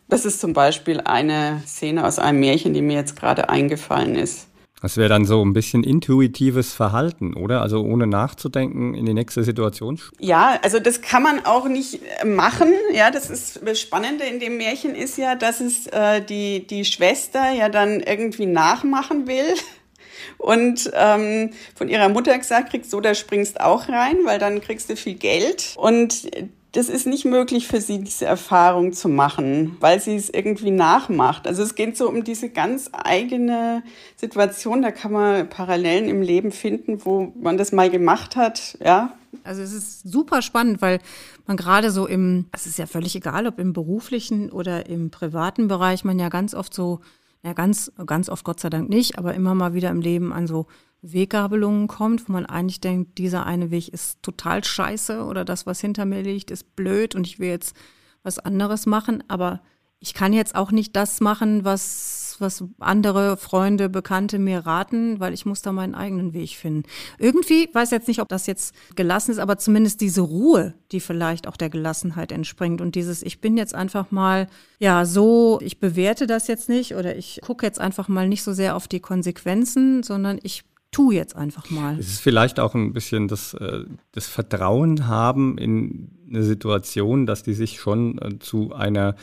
Das 0.08 0.24
ist 0.24 0.40
zum 0.40 0.52
Beispiel 0.52 1.00
eine 1.00 1.62
Szene 1.66 2.06
aus 2.06 2.18
einem 2.18 2.40
Märchen, 2.40 2.74
die 2.74 2.82
mir 2.82 2.96
jetzt 2.96 3.14
gerade 3.14 3.50
eingefallen 3.50 4.14
ist. 4.16 4.48
Das 4.82 4.96
wäre 4.96 5.08
dann 5.08 5.24
so 5.24 5.44
ein 5.44 5.52
bisschen 5.52 5.84
intuitives 5.84 6.72
Verhalten, 6.72 7.34
oder? 7.34 7.62
Also 7.62 7.82
ohne 7.82 8.08
nachzudenken 8.08 8.94
in 8.94 9.06
die 9.06 9.14
nächste 9.14 9.44
Situation. 9.44 10.00
Ja, 10.18 10.58
also 10.62 10.80
das 10.80 11.00
kann 11.00 11.22
man 11.22 11.46
auch 11.46 11.68
nicht 11.68 12.00
äh, 12.20 12.26
machen. 12.26 12.72
Ja, 12.92 13.12
das 13.12 13.30
ist 13.30 13.60
das 13.64 13.80
Spannende 13.80 14.24
in 14.24 14.40
dem 14.40 14.56
Märchen 14.56 14.96
ist 14.96 15.16
ja, 15.18 15.36
dass 15.36 15.60
es 15.60 15.86
äh, 15.86 16.20
die 16.20 16.66
die 16.66 16.84
Schwester 16.84 17.52
ja 17.52 17.68
dann 17.68 18.00
irgendwie 18.00 18.46
nachmachen 18.46 19.28
will 19.28 19.54
und 20.38 20.90
ähm, 20.94 21.50
von 21.76 21.88
ihrer 21.88 22.08
Mutter 22.08 22.36
gesagt 22.36 22.70
kriegst, 22.70 22.90
so 22.90 23.00
da 23.00 23.14
springst 23.14 23.60
auch 23.60 23.88
rein, 23.88 24.16
weil 24.24 24.40
dann 24.40 24.60
kriegst 24.60 24.90
du 24.90 24.96
viel 24.96 25.14
Geld 25.14 25.74
und 25.76 26.28
das 26.72 26.88
ist 26.88 27.06
nicht 27.06 27.26
möglich 27.26 27.68
für 27.68 27.80
sie, 27.80 28.02
diese 28.02 28.24
Erfahrung 28.24 28.94
zu 28.94 29.08
machen, 29.08 29.76
weil 29.80 30.00
sie 30.00 30.16
es 30.16 30.30
irgendwie 30.30 30.70
nachmacht. 30.70 31.46
Also 31.46 31.62
es 31.62 31.74
geht 31.74 31.98
so 31.98 32.08
um 32.08 32.24
diese 32.24 32.48
ganz 32.48 32.88
eigene 32.92 33.82
Situation. 34.16 34.80
Da 34.80 34.90
kann 34.90 35.12
man 35.12 35.48
Parallelen 35.50 36.08
im 36.08 36.22
Leben 36.22 36.50
finden, 36.50 37.04
wo 37.04 37.32
man 37.38 37.58
das 37.58 37.72
mal 37.72 37.90
gemacht 37.90 38.36
hat, 38.36 38.78
ja. 38.84 39.14
Also 39.44 39.62
es 39.62 39.72
ist 39.72 40.10
super 40.10 40.42
spannend, 40.42 40.82
weil 40.82 40.98
man 41.46 41.56
gerade 41.56 41.90
so 41.90 42.06
im, 42.06 42.46
es 42.52 42.66
ist 42.66 42.78
ja 42.78 42.86
völlig 42.86 43.16
egal, 43.16 43.46
ob 43.46 43.58
im 43.58 43.72
beruflichen 43.72 44.50
oder 44.50 44.86
im 44.86 45.10
privaten 45.10 45.68
Bereich, 45.68 46.04
man 46.04 46.18
ja 46.18 46.28
ganz 46.28 46.54
oft 46.54 46.72
so 46.72 47.00
ja 47.44 47.52
ganz, 47.54 47.92
ganz 48.06 48.28
oft 48.28 48.44
Gott 48.44 48.60
sei 48.60 48.70
Dank 48.70 48.88
nicht, 48.88 49.18
aber 49.18 49.34
immer 49.34 49.54
mal 49.54 49.74
wieder 49.74 49.90
im 49.90 50.00
Leben 50.00 50.32
an 50.32 50.46
so 50.46 50.66
Weggabelungen 51.02 51.88
kommt, 51.88 52.28
wo 52.28 52.32
man 52.32 52.46
eigentlich 52.46 52.80
denkt, 52.80 53.18
dieser 53.18 53.44
eine 53.44 53.70
Weg 53.70 53.88
ist 53.88 54.22
total 54.22 54.62
scheiße 54.62 55.24
oder 55.24 55.44
das, 55.44 55.66
was 55.66 55.80
hinter 55.80 56.04
mir 56.04 56.22
liegt, 56.22 56.50
ist 56.50 56.76
blöd 56.76 57.14
und 57.14 57.26
ich 57.26 57.38
will 57.40 57.48
jetzt 57.48 57.76
was 58.22 58.38
anderes 58.38 58.86
machen, 58.86 59.24
aber 59.26 59.60
ich 59.98 60.14
kann 60.14 60.32
jetzt 60.32 60.56
auch 60.56 60.72
nicht 60.72 60.96
das 60.96 61.20
machen, 61.20 61.64
was, 61.64 62.36
was 62.40 62.64
andere 62.80 63.36
Freunde, 63.36 63.88
Bekannte 63.88 64.40
mir 64.40 64.66
raten, 64.66 65.20
weil 65.20 65.32
ich 65.32 65.46
muss 65.46 65.62
da 65.62 65.70
meinen 65.70 65.94
eigenen 65.94 66.32
Weg 66.34 66.56
finden. 66.56 66.88
Irgendwie, 67.18 67.68
weiß 67.72 67.92
jetzt 67.92 68.08
nicht, 68.08 68.20
ob 68.20 68.28
das 68.28 68.48
jetzt 68.48 68.74
gelassen 68.96 69.30
ist, 69.30 69.38
aber 69.38 69.58
zumindest 69.58 70.00
diese 70.00 70.22
Ruhe, 70.22 70.74
die 70.90 70.98
vielleicht 70.98 71.46
auch 71.46 71.56
der 71.56 71.70
Gelassenheit 71.70 72.32
entspringt 72.32 72.80
und 72.80 72.96
dieses, 72.96 73.22
ich 73.22 73.40
bin 73.40 73.56
jetzt 73.56 73.76
einfach 73.76 74.10
mal, 74.10 74.48
ja, 74.80 75.04
so, 75.04 75.60
ich 75.62 75.78
bewerte 75.78 76.26
das 76.26 76.48
jetzt 76.48 76.68
nicht 76.68 76.96
oder 76.96 77.16
ich 77.16 77.40
gucke 77.40 77.64
jetzt 77.64 77.80
einfach 77.80 78.08
mal 78.08 78.28
nicht 78.28 78.42
so 78.42 78.52
sehr 78.52 78.74
auf 78.74 78.88
die 78.88 79.00
Konsequenzen, 79.00 80.02
sondern 80.02 80.40
ich 80.42 80.64
tu 80.92 81.10
jetzt 81.10 81.34
einfach 81.34 81.68
mal. 81.70 81.98
Es 81.98 82.08
ist 82.08 82.20
vielleicht 82.20 82.60
auch 82.60 82.74
ein 82.74 82.92
bisschen 82.92 83.26
das, 83.26 83.54
äh, 83.54 83.84
das 84.12 84.28
Vertrauen 84.28 85.08
haben 85.08 85.58
in 85.58 86.10
eine 86.28 86.44
Situation, 86.44 87.26
dass 87.26 87.42
die 87.42 87.54
sich 87.54 87.80
schon 87.80 88.18
äh, 88.18 88.38
zu 88.38 88.72
einer 88.72 89.16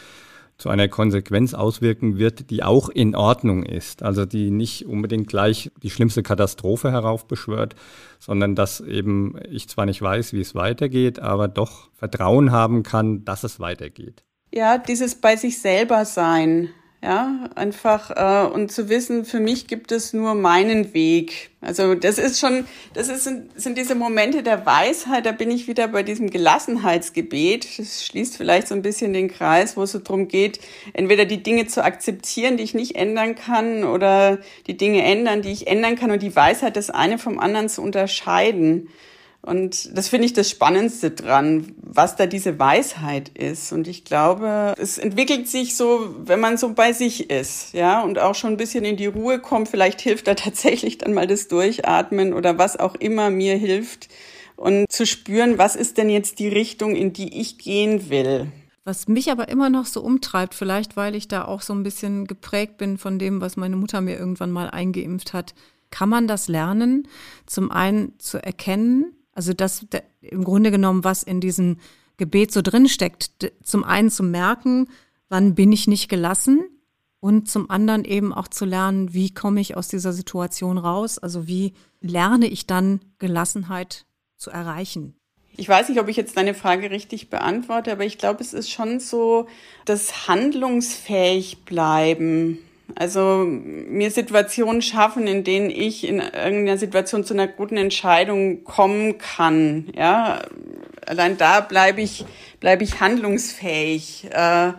zu 0.58 0.68
einer 0.68 0.90
Konsequenz 0.90 1.54
auswirken 1.54 2.18
wird, 2.18 2.50
die 2.50 2.64
auch 2.64 2.90
in 2.90 3.16
Ordnung 3.16 3.64
ist. 3.64 4.04
Also 4.04 4.26
die 4.26 4.52
nicht 4.52 4.86
unbedingt 4.86 5.28
gleich 5.28 5.72
die 5.82 5.90
schlimmste 5.90 6.22
Katastrophe 6.22 6.92
heraufbeschwört, 6.92 7.76
sondern 8.20 8.56
dass 8.56 8.82
eben 8.82 9.36
ich 9.50 9.70
zwar 9.70 9.86
nicht 9.86 10.02
weiß, 10.02 10.34
wie 10.34 10.42
es 10.42 10.56
weitergeht, 10.56 11.20
aber 11.20 11.48
doch 11.48 11.90
Vertrauen 11.94 12.52
haben 12.52 12.84
kann, 12.84 13.24
dass 13.24 13.46
es 13.46 13.62
weitergeht. 13.62 14.26
Ja, 14.54 14.78
dieses 14.78 15.16
bei 15.16 15.38
sich 15.38 15.62
selber 15.62 16.04
sein. 16.04 16.70
Ja, 17.02 17.50
einfach 17.56 18.12
äh, 18.12 18.52
und 18.52 18.74
zu 18.74 18.90
wissen, 18.90 19.24
für 19.24 19.40
mich 19.40 19.68
gibt 19.68 19.94
es 19.94 20.12
nur 20.12 20.36
meinen 20.36 20.94
Weg. 20.94 21.50
Also 21.62 21.96
das 21.96 22.18
ist 22.18 22.42
schon, 22.42 22.66
das 22.94 23.08
ist, 23.08 23.24
sind 23.24 23.78
diese 23.78 23.96
Momente 23.96 24.44
der 24.44 24.66
Weisheit, 24.66 25.26
da 25.26 25.32
bin 25.32 25.50
ich 25.50 25.70
wieder 25.70 25.88
bei 25.88 26.04
diesem 26.04 26.30
Gelassenheitsgebet. 26.30 27.80
Das 27.80 28.06
schließt 28.06 28.36
vielleicht 28.36 28.68
so 28.68 28.76
ein 28.76 28.82
bisschen 28.82 29.14
den 29.14 29.30
Kreis, 29.30 29.78
wo 29.78 29.84
es 29.84 29.94
so 29.94 30.00
darum 30.00 30.28
geht, 30.28 30.60
entweder 30.92 31.24
die 31.24 31.42
Dinge 31.42 31.68
zu 31.68 31.86
akzeptieren, 31.86 32.58
die 32.58 32.64
ich 32.64 32.74
nicht 32.74 32.98
ändern 32.98 33.36
kann, 33.36 33.86
oder 33.86 34.40
die 34.68 34.76
Dinge 34.76 35.02
ändern, 35.02 35.42
die 35.42 35.54
ich 35.54 35.68
ändern 35.68 35.96
kann 35.96 36.12
und 36.12 36.22
die 36.22 36.36
Weisheit, 36.36 36.76
das 36.76 36.90
eine 36.90 37.18
vom 37.18 37.40
anderen 37.40 37.70
zu 37.70 37.82
unterscheiden. 37.82 38.90
Und 39.50 39.98
das 39.98 40.10
finde 40.10 40.28
ich 40.28 40.34
das 40.34 40.48
Spannendste 40.48 41.10
dran, 41.10 41.74
was 41.82 42.16
da 42.16 42.28
diese 42.28 42.60
Weisheit 42.60 43.30
ist. 43.30 43.72
Und 43.74 43.88
ich 43.88 44.06
glaube, 44.06 44.76
es 44.78 45.00
entwickelt 45.00 45.48
sich 45.48 45.76
so, 45.76 46.14
wenn 46.24 46.40
man 46.40 46.58
so 46.58 46.74
bei 46.74 46.94
sich 46.94 47.32
ist, 47.32 47.74
ja, 47.74 48.04
und 48.04 48.20
auch 48.20 48.36
schon 48.36 48.52
ein 48.52 48.58
bisschen 48.58 48.86
in 48.86 48.96
die 48.96 49.08
Ruhe 49.08 49.40
kommt. 49.40 49.68
Vielleicht 49.68 50.02
hilft 50.02 50.28
da 50.28 50.36
tatsächlich 50.36 51.00
dann 51.00 51.16
mal 51.16 51.26
das 51.26 51.48
Durchatmen 51.48 52.34
oder 52.34 52.60
was 52.60 52.80
auch 52.80 52.94
immer 52.94 53.32
mir 53.32 53.56
hilft. 53.56 54.08
Und 54.56 54.92
zu 54.92 55.08
spüren, 55.08 55.58
was 55.58 55.76
ist 55.76 55.98
denn 55.98 56.10
jetzt 56.10 56.38
die 56.38 56.50
Richtung, 56.50 56.96
in 56.96 57.14
die 57.14 57.42
ich 57.42 57.58
gehen 57.58 58.12
will. 58.12 58.52
Was 58.84 59.08
mich 59.08 59.32
aber 59.32 59.50
immer 59.50 59.72
noch 59.72 59.88
so 59.88 60.02
umtreibt, 60.02 60.54
vielleicht 60.54 60.96
weil 60.96 61.16
ich 61.16 61.28
da 61.28 61.46
auch 61.46 61.64
so 61.64 61.74
ein 61.74 61.82
bisschen 61.82 62.28
geprägt 62.28 62.78
bin 62.78 63.00
von 63.00 63.18
dem, 63.18 63.42
was 63.42 63.58
meine 63.58 63.78
Mutter 63.78 64.00
mir 64.02 64.16
irgendwann 64.16 64.52
mal 64.52 64.70
eingeimpft 64.70 65.34
hat, 65.34 65.56
kann 65.90 66.10
man 66.10 66.28
das 66.28 66.48
lernen, 66.48 67.08
zum 67.48 67.72
einen 67.72 68.14
zu 68.20 68.38
erkennen, 68.38 69.16
also 69.39 69.54
das 69.54 69.86
im 70.19 70.43
Grunde 70.43 70.69
genommen, 70.69 71.06
was 71.06 71.23
in 71.23 71.39
diesem 71.39 71.78
Gebet 72.17 72.52
so 72.52 72.62
drin 72.62 72.89
steckt, 72.89 73.54
zum 73.63 73.86
einen 73.86 74.10
zu 74.10 74.21
merken, 74.21 74.89
wann 75.30 75.56
bin 75.56 75.71
ich 75.71 75.88
nicht 75.88 76.10
gelassen 76.10 76.65
und 77.21 77.49
zum 77.49 77.69
anderen 77.69 78.04
eben 78.04 78.34
auch 78.34 78.49
zu 78.49 78.65
lernen, 78.65 79.13
wie 79.13 79.34
komme 79.34 79.62
ich 79.62 79.78
aus 79.78 79.88
dieser 79.88 80.12
Situation 80.12 80.78
raus, 80.78 81.19
also 81.19 81.47
wie 81.47 81.71
lerne 82.02 82.47
ich 82.47 82.67
dann 82.67 82.99
Gelassenheit 83.17 84.06
zu 84.36 84.49
erreichen. 84.49 85.15
Ich 85.56 85.69
weiß 85.69 85.88
nicht, 85.88 86.02
ob 86.02 86.10
ich 86.10 86.17
jetzt 86.17 86.36
deine 86.36 86.54
Frage 86.54 86.91
richtig 86.91 87.30
beantworte, 87.30 87.93
aber 87.93 88.04
ich 88.04 88.17
glaube, 88.17 88.41
es 88.41 88.52
ist 88.52 88.69
schon 88.69 88.99
so 88.99 89.47
das 89.86 90.28
handlungsfähig 90.28 91.63
bleiben 91.63 92.58
also 92.95 93.45
mir 93.45 94.12
Situationen 94.12 94.82
schaffen, 94.82 95.28
in 95.28 95.43
denen 95.43 95.69
ich 95.69 96.08
in 96.08 96.19
irgendeiner 96.19 96.78
Situation 96.78 97.23
zu 97.23 97.34
einer 97.34 97.47
guten 97.47 97.78
Entscheidung 97.78 98.63
kommen 98.63 99.17
kann. 99.17 99.89
Ja, 99.95 100.41
allein 101.06 101.38
da 101.38 101.62
bleibe 101.62 102.02
ich 102.02 102.25
bleibe 102.60 102.84
ich 102.84 102.99
handlungsfähig. 102.99 104.28
Äh, 104.32 104.73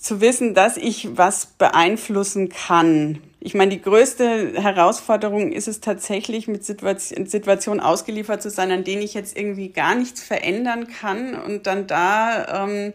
zu 0.00 0.20
wissen, 0.20 0.54
dass 0.54 0.76
ich 0.76 1.16
was 1.16 1.46
beeinflussen 1.46 2.48
kann. 2.48 3.22
Ich 3.38 3.54
meine, 3.54 3.70
die 3.70 3.82
größte 3.82 4.60
Herausforderung 4.60 5.52
ist 5.52 5.68
es 5.68 5.80
tatsächlich, 5.80 6.48
mit 6.48 6.64
Situation, 6.64 7.26
Situationen 7.26 7.80
ausgeliefert 7.80 8.42
zu 8.42 8.50
sein, 8.50 8.70
an 8.70 8.84
denen 8.84 9.02
ich 9.02 9.14
jetzt 9.14 9.36
irgendwie 9.36 9.68
gar 9.68 9.94
nichts 9.94 10.22
verändern 10.22 10.88
kann 10.88 11.34
und 11.34 11.66
dann 11.66 11.86
da 11.86 12.64
ähm, 12.64 12.92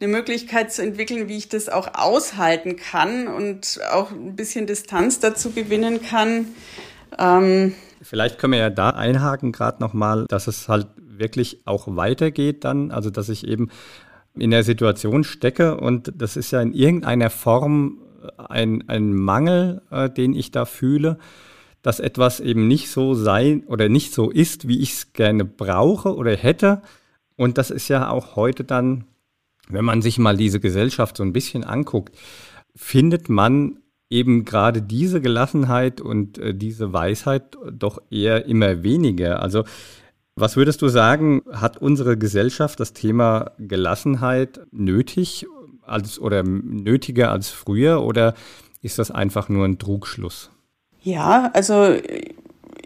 eine 0.00 0.08
Möglichkeit 0.08 0.72
zu 0.72 0.82
entwickeln, 0.82 1.28
wie 1.28 1.36
ich 1.36 1.48
das 1.48 1.68
auch 1.68 1.94
aushalten 1.94 2.76
kann 2.76 3.26
und 3.26 3.80
auch 3.92 4.12
ein 4.12 4.36
bisschen 4.36 4.66
Distanz 4.66 5.18
dazu 5.18 5.50
gewinnen 5.50 6.02
kann. 6.02 6.46
Ähm 7.18 7.74
Vielleicht 8.00 8.38
können 8.38 8.52
wir 8.52 8.60
ja 8.60 8.70
da 8.70 8.90
einhaken 8.90 9.50
gerade 9.50 9.82
nochmal, 9.82 10.26
dass 10.28 10.46
es 10.46 10.68
halt 10.68 10.86
wirklich 10.96 11.62
auch 11.64 11.96
weitergeht 11.96 12.64
dann, 12.64 12.92
also 12.92 13.10
dass 13.10 13.28
ich 13.28 13.46
eben 13.46 13.70
in 14.36 14.52
der 14.52 14.62
Situation 14.62 15.24
stecke 15.24 15.76
und 15.76 16.12
das 16.14 16.36
ist 16.36 16.52
ja 16.52 16.60
in 16.60 16.72
irgendeiner 16.72 17.30
Form 17.30 17.98
ein, 18.36 18.88
ein 18.88 19.12
Mangel, 19.12 19.82
äh, 19.90 20.08
den 20.08 20.32
ich 20.34 20.52
da 20.52 20.64
fühle, 20.64 21.18
dass 21.82 22.00
etwas 22.00 22.40
eben 22.40 22.68
nicht 22.68 22.90
so 22.90 23.14
sein 23.14 23.64
oder 23.66 23.88
nicht 23.88 24.12
so 24.12 24.30
ist, 24.30 24.68
wie 24.68 24.80
ich 24.80 24.92
es 24.92 25.12
gerne 25.12 25.44
brauche 25.44 26.14
oder 26.14 26.36
hätte. 26.36 26.82
Und 27.36 27.58
das 27.58 27.70
ist 27.70 27.88
ja 27.88 28.10
auch 28.10 28.36
heute 28.36 28.64
dann 28.64 29.04
wenn 29.68 29.84
man 29.84 30.02
sich 30.02 30.18
mal 30.18 30.36
diese 30.36 30.60
Gesellschaft 30.60 31.16
so 31.16 31.22
ein 31.22 31.32
bisschen 31.32 31.64
anguckt, 31.64 32.16
findet 32.74 33.28
man 33.28 33.78
eben 34.10 34.44
gerade 34.44 34.80
diese 34.82 35.20
Gelassenheit 35.20 36.00
und 36.00 36.38
äh, 36.38 36.54
diese 36.54 36.92
Weisheit 36.92 37.56
doch 37.70 38.00
eher 38.10 38.46
immer 38.46 38.82
weniger. 38.82 39.42
Also 39.42 39.64
was 40.34 40.56
würdest 40.56 40.82
du 40.82 40.88
sagen, 40.88 41.42
hat 41.52 41.78
unsere 41.78 42.16
Gesellschaft 42.16 42.78
das 42.78 42.92
Thema 42.92 43.52
Gelassenheit 43.58 44.60
nötig 44.70 45.46
als 45.82 46.20
oder 46.20 46.42
nötiger 46.44 47.32
als 47.32 47.48
früher 47.48 48.02
oder 48.02 48.34
ist 48.80 48.98
das 48.98 49.10
einfach 49.10 49.48
nur 49.48 49.64
ein 49.64 49.78
Trugschluss? 49.78 50.50
Ja, 51.02 51.50
also 51.54 51.96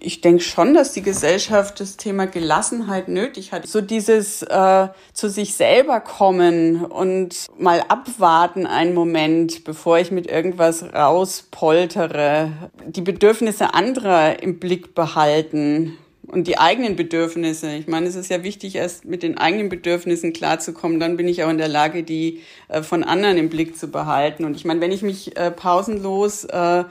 ich 0.05 0.21
denke 0.21 0.43
schon, 0.43 0.75
dass 0.75 0.93
die 0.93 1.03
Gesellschaft 1.03 1.81
das 1.81 1.97
Thema 1.97 2.27
Gelassenheit 2.27 3.09
nötig 3.09 3.53
hat. 3.53 3.67
So 3.67 3.81
dieses 3.81 4.43
äh, 4.43 4.88
zu 5.12 5.31
sich 5.31 5.55
selber 5.55 6.01
kommen 6.01 6.85
und 6.85 7.47
mal 7.57 7.85
abwarten 7.88 8.67
einen 8.67 8.95
Moment, 8.95 9.65
bevor 9.65 9.99
ich 9.99 10.11
mit 10.11 10.27
irgendwas 10.27 10.83
rauspoltere. 10.93 12.53
Die 12.87 13.01
Bedürfnisse 13.01 13.75
anderer 13.75 14.43
im 14.43 14.59
Blick 14.59 14.95
behalten 14.95 15.97
und 16.27 16.47
die 16.47 16.59
eigenen 16.59 16.97
Bedürfnisse. 16.97 17.75
Ich 17.75 17.87
meine, 17.87 18.07
es 18.07 18.15
ist 18.15 18.31
ja 18.31 18.43
wichtig, 18.43 18.77
erst 18.77 19.05
mit 19.05 19.23
den 19.23 19.38
eigenen 19.38 19.69
Bedürfnissen 19.69 20.33
klarzukommen. 20.33 20.99
Dann 20.99 21.17
bin 21.17 21.29
ich 21.29 21.45
auch 21.45 21.51
in 21.51 21.59
der 21.59 21.69
Lage, 21.69 22.03
die 22.03 22.41
äh, 22.69 22.83
von 22.83 23.05
anderen 23.05 23.37
im 23.37 23.51
Blick 23.51 23.77
zu 23.77 23.88
behalten. 23.88 24.45
Und 24.45 24.57
ich 24.57 24.65
meine, 24.65 24.81
wenn 24.81 24.93
ich 24.93 25.03
mich 25.03 25.37
äh, 25.37 25.51
pausenlos 25.51 26.45
äh, 26.45 26.85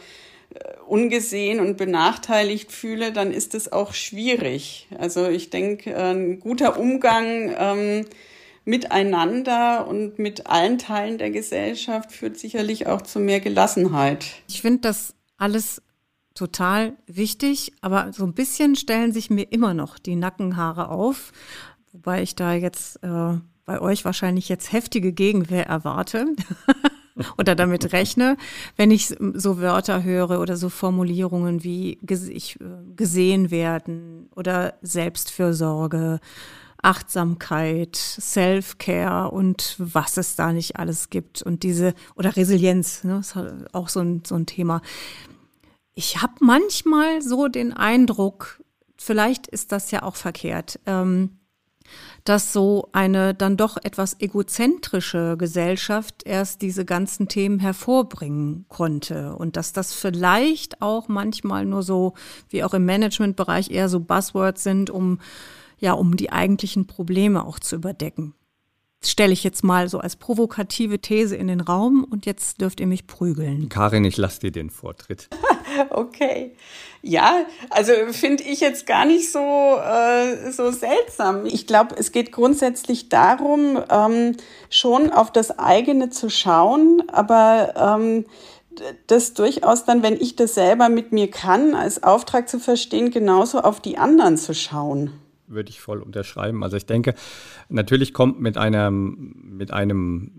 ungesehen 0.91 1.61
und 1.61 1.77
benachteiligt 1.77 2.69
fühle, 2.69 3.13
dann 3.13 3.31
ist 3.31 3.55
es 3.55 3.71
auch 3.71 3.93
schwierig. 3.93 4.89
Also 4.97 5.29
ich 5.29 5.49
denke, 5.49 5.95
ein 5.95 6.41
guter 6.41 6.77
Umgang 6.77 7.55
ähm, 7.57 8.05
miteinander 8.65 9.87
und 9.87 10.19
mit 10.19 10.47
allen 10.47 10.77
Teilen 10.77 11.17
der 11.17 11.31
Gesellschaft 11.31 12.11
führt 12.11 12.37
sicherlich 12.37 12.87
auch 12.87 13.01
zu 13.01 13.21
mehr 13.21 13.39
Gelassenheit. 13.39 14.25
Ich 14.49 14.61
finde 14.61 14.81
das 14.81 15.15
alles 15.37 15.81
total 16.35 16.93
wichtig, 17.07 17.71
aber 17.79 18.11
so 18.11 18.25
ein 18.25 18.33
bisschen 18.33 18.75
stellen 18.75 19.13
sich 19.13 19.29
mir 19.29 19.49
immer 19.49 19.73
noch 19.73 19.97
die 19.97 20.17
Nackenhaare 20.17 20.89
auf, 20.89 21.31
wobei 21.93 22.21
ich 22.21 22.35
da 22.35 22.53
jetzt 22.53 23.01
äh, 23.01 23.37
bei 23.63 23.79
euch 23.79 24.03
wahrscheinlich 24.03 24.49
jetzt 24.49 24.73
heftige 24.73 25.13
Gegenwehr 25.13 25.67
erwarte. 25.67 26.25
oder 27.37 27.55
damit 27.55 27.93
rechne, 27.93 28.37
wenn 28.75 28.91
ich 28.91 29.15
so 29.33 29.59
Wörter 29.59 30.03
höre 30.03 30.39
oder 30.39 30.57
so 30.57 30.69
Formulierungen 30.69 31.63
wie 31.63 31.93
äh, 31.93 32.47
gesehen 32.95 33.51
werden 33.51 34.29
oder 34.35 34.75
Selbstfürsorge, 34.81 36.19
Achtsamkeit, 36.81 37.95
Self-Care 37.95 39.29
und 39.31 39.75
was 39.77 40.17
es 40.17 40.35
da 40.35 40.51
nicht 40.51 40.77
alles 40.77 41.09
gibt 41.09 41.41
und 41.41 41.63
diese 41.63 41.93
oder 42.15 42.35
Resilienz, 42.35 43.03
ne, 43.03 43.19
ist 43.19 43.35
halt 43.35 43.73
auch 43.73 43.89
so 43.89 43.99
ein, 43.99 44.23
so 44.25 44.35
ein 44.35 44.45
Thema. 44.45 44.81
Ich 45.93 46.21
habe 46.21 46.33
manchmal 46.39 47.21
so 47.21 47.47
den 47.47 47.73
Eindruck, 47.73 48.61
vielleicht 48.97 49.47
ist 49.47 49.71
das 49.71 49.91
ja 49.91 50.03
auch 50.03 50.15
verkehrt, 50.15 50.79
ähm, 50.87 51.37
dass 52.23 52.53
so 52.53 52.89
eine 52.91 53.33
dann 53.33 53.57
doch 53.57 53.77
etwas 53.83 54.19
egozentrische 54.19 55.35
Gesellschaft 55.37 56.23
erst 56.25 56.61
diese 56.61 56.85
ganzen 56.85 57.27
Themen 57.27 57.59
hervorbringen 57.59 58.65
konnte 58.69 59.35
und 59.35 59.57
dass 59.57 59.73
das 59.73 59.93
vielleicht 59.93 60.81
auch 60.81 61.07
manchmal 61.07 61.65
nur 61.65 61.83
so, 61.83 62.13
wie 62.49 62.63
auch 62.63 62.73
im 62.73 62.85
Managementbereich 62.85 63.71
eher 63.71 63.89
so 63.89 63.99
Buzzwords 63.99 64.63
sind, 64.63 64.89
um 64.89 65.19
ja, 65.81 65.93
um 65.93 66.15
die 66.15 66.31
eigentlichen 66.31 66.87
Probleme 66.87 67.43
auch 67.43 67.59
zu 67.59 67.75
überdecken. 67.75 68.35
Das 69.01 69.09
stelle 69.09 69.33
ich 69.33 69.43
jetzt 69.43 69.63
mal 69.63 69.89
so 69.89 69.99
als 69.99 70.15
provokative 70.15 70.99
These 70.99 71.35
in 71.35 71.47
den 71.47 71.59
Raum 71.59 72.03
und 72.03 72.27
jetzt 72.27 72.61
dürft 72.61 72.79
ihr 72.79 72.87
mich 72.87 73.07
prügeln. 73.07 73.67
Karin, 73.67 74.05
ich 74.05 74.15
lasse 74.15 74.41
dir 74.41 74.51
den 74.51 74.69
Vortritt. 74.69 75.27
okay. 75.89 76.51
Ja, 77.03 77.45
also 77.71 77.93
finde 78.11 78.43
ich 78.43 78.59
jetzt 78.59 78.85
gar 78.85 79.05
nicht 79.05 79.31
so, 79.31 79.39
äh, 79.39 80.51
so 80.51 80.71
seltsam. 80.71 81.47
Ich 81.47 81.65
glaube, 81.65 81.95
es 81.97 82.11
geht 82.11 82.31
grundsätzlich 82.31 83.09
darum, 83.09 83.79
ähm, 83.89 84.37
schon 84.69 85.09
auf 85.09 85.31
das 85.31 85.57
eigene 85.57 86.11
zu 86.11 86.29
schauen, 86.29 87.01
aber 87.11 87.73
ähm, 87.75 88.25
das 89.07 89.33
durchaus 89.33 89.83
dann, 89.85 90.03
wenn 90.03 90.13
ich 90.13 90.35
das 90.35 90.53
selber 90.53 90.89
mit 90.89 91.11
mir 91.11 91.29
kann, 91.29 91.73
als 91.73 92.03
Auftrag 92.03 92.47
zu 92.47 92.59
verstehen, 92.59 93.09
genauso 93.09 93.61
auf 93.61 93.79
die 93.79 93.97
anderen 93.97 94.37
zu 94.37 94.53
schauen 94.53 95.11
würde 95.51 95.69
ich 95.69 95.81
voll 95.81 96.01
unterschreiben. 96.01 96.63
Also 96.63 96.77
ich 96.77 96.85
denke, 96.85 97.13
natürlich 97.69 98.13
kommt 98.13 98.39
mit 98.39 98.57
einem, 98.57 99.35
mit 99.43 99.71
einem 99.71 100.31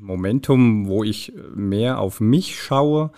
Momentum, 0.00 0.88
wo 0.88 1.04
ich 1.04 1.32
mehr 1.54 1.98
auf 1.98 2.20
mich 2.20 2.60
schaue, 2.60 3.10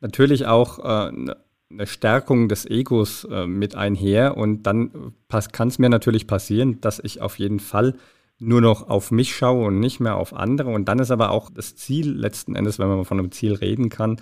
natürlich 0.00 0.46
auch 0.46 0.78
äh, 0.78 1.12
ne, 1.12 1.36
eine 1.70 1.86
Stärkung 1.86 2.48
des 2.48 2.64
Egos 2.66 3.24
äh, 3.24 3.46
mit 3.46 3.74
einher. 3.74 4.36
Und 4.36 4.62
dann 4.62 5.12
kann 5.52 5.68
es 5.68 5.78
mir 5.78 5.88
natürlich 5.88 6.26
passieren, 6.26 6.80
dass 6.80 6.98
ich 6.98 7.20
auf 7.20 7.38
jeden 7.38 7.60
Fall 7.60 7.94
nur 8.40 8.60
noch 8.60 8.88
auf 8.88 9.10
mich 9.10 9.34
schaue 9.34 9.66
und 9.66 9.80
nicht 9.80 10.00
mehr 10.00 10.16
auf 10.16 10.32
andere. 10.32 10.70
Und 10.70 10.86
dann 10.86 11.00
ist 11.00 11.10
aber 11.10 11.30
auch 11.30 11.50
das 11.50 11.76
Ziel 11.76 12.10
letzten 12.10 12.54
Endes, 12.54 12.78
wenn 12.78 12.88
man 12.88 13.04
von 13.04 13.18
einem 13.18 13.32
Ziel 13.32 13.54
reden 13.54 13.88
kann, 13.88 14.20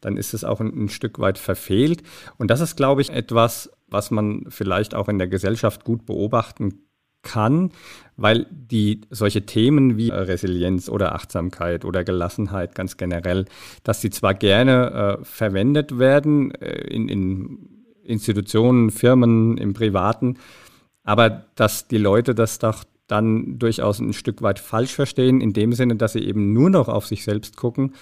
dann 0.00 0.16
ist 0.16 0.32
es 0.32 0.42
auch 0.42 0.60
ein, 0.60 0.84
ein 0.84 0.88
Stück 0.88 1.18
weit 1.18 1.38
verfehlt. 1.38 2.02
Und 2.38 2.50
das 2.50 2.60
ist, 2.60 2.76
glaube 2.76 3.02
ich, 3.02 3.10
etwas, 3.10 3.70
was 3.86 4.10
man 4.10 4.46
vielleicht 4.48 4.94
auch 4.94 5.08
in 5.08 5.18
der 5.18 5.28
Gesellschaft 5.28 5.84
gut 5.84 6.06
beobachten 6.06 6.87
kann, 7.22 7.70
weil 8.16 8.46
die 8.50 9.02
solche 9.10 9.46
Themen 9.46 9.96
wie 9.96 10.10
Resilienz 10.10 10.88
oder 10.88 11.14
Achtsamkeit 11.14 11.84
oder 11.84 12.04
Gelassenheit 12.04 12.74
ganz 12.74 12.96
generell, 12.96 13.46
dass 13.84 14.00
sie 14.00 14.10
zwar 14.10 14.34
gerne 14.34 15.18
äh, 15.20 15.24
verwendet 15.24 15.98
werden 15.98 16.52
äh, 16.54 16.80
in, 16.88 17.08
in 17.08 17.68
Institutionen, 18.02 18.90
Firmen, 18.90 19.58
im 19.58 19.74
Privaten, 19.74 20.38
aber 21.04 21.46
dass 21.54 21.88
die 21.88 21.98
Leute 21.98 22.34
das 22.34 22.58
doch 22.58 22.84
dann 23.06 23.58
durchaus 23.58 23.98
ein 23.98 24.12
Stück 24.12 24.42
weit 24.42 24.58
falsch 24.58 24.92
verstehen, 24.92 25.40
in 25.40 25.52
dem 25.52 25.72
Sinne, 25.72 25.96
dass 25.96 26.12
sie 26.12 26.20
eben 26.20 26.52
nur 26.52 26.70
noch 26.70 26.88
auf 26.88 27.06
sich 27.06 27.24
selbst 27.24 27.56
gucken 27.56 27.94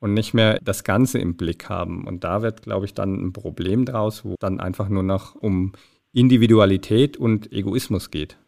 und 0.00 0.14
nicht 0.14 0.34
mehr 0.34 0.58
das 0.62 0.84
Ganze 0.84 1.18
im 1.18 1.36
Blick 1.36 1.68
haben. 1.68 2.06
Und 2.06 2.24
da 2.24 2.42
wird, 2.42 2.62
glaube 2.62 2.86
ich, 2.86 2.94
dann 2.94 3.26
ein 3.26 3.32
Problem 3.32 3.84
draus, 3.84 4.24
wo 4.24 4.34
dann 4.38 4.60
einfach 4.60 4.88
nur 4.88 5.02
noch 5.02 5.34
um 5.34 5.72
Individualität 6.12 7.16
und 7.16 7.52
Egoismus 7.52 8.10
geht. 8.10 8.38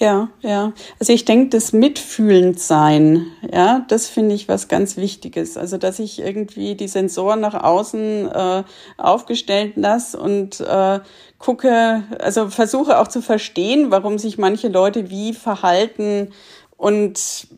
Ja, 0.00 0.30
ja. 0.40 0.72
Also 0.98 1.12
ich 1.12 1.26
denke, 1.26 1.50
das 1.50 1.74
mitfühlend 1.74 2.58
sein, 2.58 3.26
ja, 3.52 3.84
das 3.88 4.08
finde 4.08 4.34
ich 4.34 4.48
was 4.48 4.68
ganz 4.68 4.96
Wichtiges. 4.96 5.58
Also 5.58 5.76
dass 5.76 5.98
ich 5.98 6.20
irgendwie 6.20 6.74
die 6.74 6.88
Sensoren 6.88 7.40
nach 7.40 7.52
außen 7.62 8.26
äh, 8.32 8.62
aufgestellt 8.96 9.74
lasse 9.76 10.18
und 10.18 10.58
äh, 10.60 11.00
gucke, 11.38 12.02
also 12.18 12.48
versuche 12.48 12.98
auch 12.98 13.08
zu 13.08 13.20
verstehen, 13.20 13.90
warum 13.90 14.16
sich 14.18 14.38
manche 14.38 14.68
Leute 14.68 15.10
wie 15.10 15.34
verhalten 15.34 16.30
und 16.78 17.48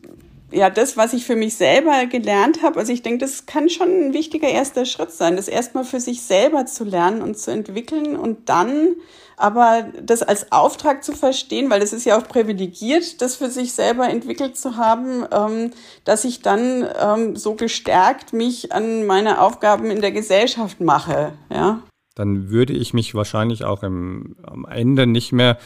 ja, 0.53 0.69
das, 0.69 0.97
was 0.97 1.13
ich 1.13 1.25
für 1.25 1.35
mich 1.35 1.55
selber 1.55 2.05
gelernt 2.05 2.61
habe, 2.61 2.79
also 2.79 2.93
ich 2.93 3.01
denke, 3.01 3.19
das 3.19 3.45
kann 3.45 3.69
schon 3.69 3.87
ein 3.87 4.13
wichtiger 4.13 4.47
erster 4.47 4.85
Schritt 4.85 5.11
sein, 5.11 5.35
das 5.35 5.47
erstmal 5.47 5.83
für 5.83 5.99
sich 5.99 6.21
selber 6.21 6.65
zu 6.65 6.83
lernen 6.83 7.21
und 7.21 7.37
zu 7.37 7.51
entwickeln 7.51 8.15
und 8.15 8.49
dann 8.49 8.95
aber 9.35 9.87
das 10.01 10.21
als 10.21 10.51
Auftrag 10.51 11.03
zu 11.03 11.13
verstehen, 11.13 11.69
weil 11.69 11.79
das 11.79 11.91
ist 11.91 12.05
ja 12.05 12.17
auch 12.17 12.27
privilegiert, 12.27 13.21
das 13.21 13.37
für 13.37 13.49
sich 13.49 13.73
selber 13.73 14.07
entwickelt 14.07 14.55
zu 14.57 14.77
haben, 14.77 15.25
ähm, 15.31 15.71
dass 16.05 16.23
ich 16.23 16.41
dann 16.41 16.87
ähm, 16.99 17.35
so 17.35 17.55
gestärkt 17.55 18.31
mich 18.33 18.71
an 18.71 19.05
meine 19.05 19.41
Aufgaben 19.41 19.89
in 19.89 20.01
der 20.01 20.11
Gesellschaft 20.11 20.79
mache, 20.81 21.33
ja. 21.51 21.81
Dann 22.15 22.51
würde 22.51 22.73
ich 22.73 22.93
mich 22.93 23.15
wahrscheinlich 23.15 23.63
auch 23.63 23.81
im, 23.81 24.35
am 24.43 24.65
Ende 24.65 25.07
nicht 25.07 25.31
mehr 25.31 25.57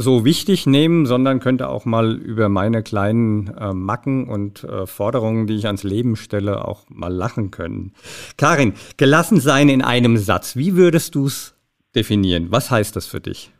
so 0.00 0.24
wichtig 0.24 0.64
nehmen, 0.64 1.06
sondern 1.06 1.40
könnte 1.40 1.68
auch 1.68 1.84
mal 1.84 2.14
über 2.16 2.48
meine 2.48 2.84
kleinen 2.84 3.48
äh, 3.58 3.72
Macken 3.72 4.28
und 4.28 4.62
äh, 4.62 4.86
Forderungen, 4.86 5.48
die 5.48 5.56
ich 5.56 5.66
ans 5.66 5.82
Leben 5.82 6.14
stelle, 6.14 6.64
auch 6.66 6.84
mal 6.88 7.12
lachen 7.12 7.50
können. 7.50 7.92
Karin, 8.36 8.74
gelassen 8.96 9.40
sein 9.40 9.68
in 9.68 9.82
einem 9.82 10.16
Satz. 10.16 10.54
Wie 10.54 10.76
würdest 10.76 11.16
du 11.16 11.26
es 11.26 11.54
definieren? 11.96 12.46
Was 12.50 12.70
heißt 12.70 12.94
das 12.94 13.06
für 13.06 13.20
dich? 13.20 13.50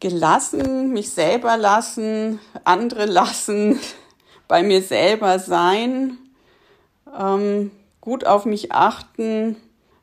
Gelassen, 0.00 0.92
mich 0.92 1.10
selber 1.10 1.56
lassen, 1.56 2.40
andere 2.64 3.06
lassen, 3.06 3.78
bei 4.48 4.64
mir 4.64 4.82
selber 4.82 5.38
sein, 5.38 6.18
ähm, 7.16 7.70
gut 8.00 8.26
auf 8.26 8.44
mich 8.44 8.72
achten, 8.72 9.54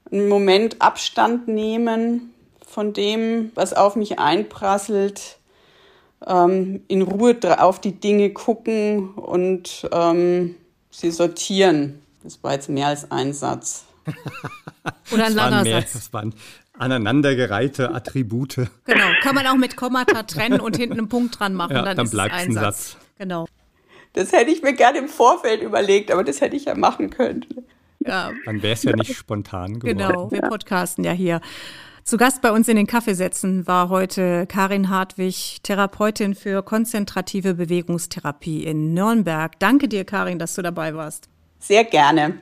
einen 0.09 0.29
Moment 0.29 0.81
Abstand 0.81 1.49
nehmen 1.49 2.34
von 2.75 2.91
dem, 2.91 3.53
was 3.55 3.71
auf 3.71 3.95
mich 3.95 4.19
einprasselt, 4.19 5.37
ähm, 6.27 6.83
in 6.89 7.03
Ruhe 7.03 7.37
auf 7.57 7.79
die 7.79 7.93
Dinge 7.93 8.31
gucken 8.31 9.13
und 9.13 9.87
ähm, 9.93 10.55
sie 10.91 11.09
sortieren. 11.09 12.01
Das 12.21 12.43
war 12.43 12.51
jetzt 12.51 12.67
mehr 12.67 12.87
als 12.87 13.09
ein 13.11 13.31
Satz. 13.31 13.85
Oder 15.13 15.27
ein 15.27 15.33
langer 15.33 15.63
mehr, 15.63 15.79
Satz. 15.79 15.93
Das 15.93 16.11
waren 16.11 16.33
aneinandergereihte 16.77 17.95
Attribute. 17.95 18.67
Genau, 18.83 19.07
kann 19.21 19.35
man 19.35 19.47
auch 19.47 19.55
mit 19.55 19.77
Kommata 19.77 20.23
trennen 20.23 20.59
und 20.59 20.75
hinten 20.75 20.97
einen 20.97 21.07
Punkt 21.07 21.39
dran 21.39 21.53
machen. 21.53 21.77
Ja, 21.77 21.81
dann, 21.81 21.95
dann 21.95 22.09
bleibt 22.09 22.35
es 22.35 22.41
ein 22.41 22.51
Satz. 22.51 22.91
Satz. 22.91 22.97
Genau. 23.19 23.47
Das 24.11 24.33
hätte 24.33 24.51
ich 24.51 24.61
mir 24.61 24.73
gerne 24.73 24.97
im 24.97 25.07
Vorfeld 25.07 25.61
überlegt, 25.61 26.11
aber 26.11 26.25
das 26.25 26.41
hätte 26.41 26.57
ich 26.57 26.65
ja 26.65 26.75
machen 26.75 27.09
können. 27.09 27.45
Ja. 28.05 28.31
Dann 28.43 28.61
wäre 28.61 28.73
es 28.73 28.83
ja 28.83 28.93
nicht 28.97 29.15
spontan 29.15 29.79
geworden. 29.79 29.97
Genau, 29.97 30.29
wir 30.29 30.41
podcasten 30.41 31.05
ja 31.05 31.13
hier. 31.13 31.39
Zu 32.07 32.17
Gast 32.17 32.43
bei 32.43 32.51
uns 32.51 32.67
in 32.67 32.75
den 32.75 32.85
Kaffeesätzen 32.85 33.65
war 33.65 33.89
heute 33.89 34.45
Karin 34.45 34.91
Hartwig, 34.91 35.57
Therapeutin 35.63 36.35
für 36.35 36.61
konzentrative 36.61 37.55
Bewegungstherapie 37.55 38.63
in 38.63 38.93
Nürnberg. 38.93 39.57
Danke 39.57 39.87
dir, 39.87 40.05
Karin, 40.05 40.37
dass 40.37 40.53
du 40.53 40.61
dabei 40.61 40.93
warst. 40.93 41.29
Sehr 41.57 41.83
gerne. 41.83 42.35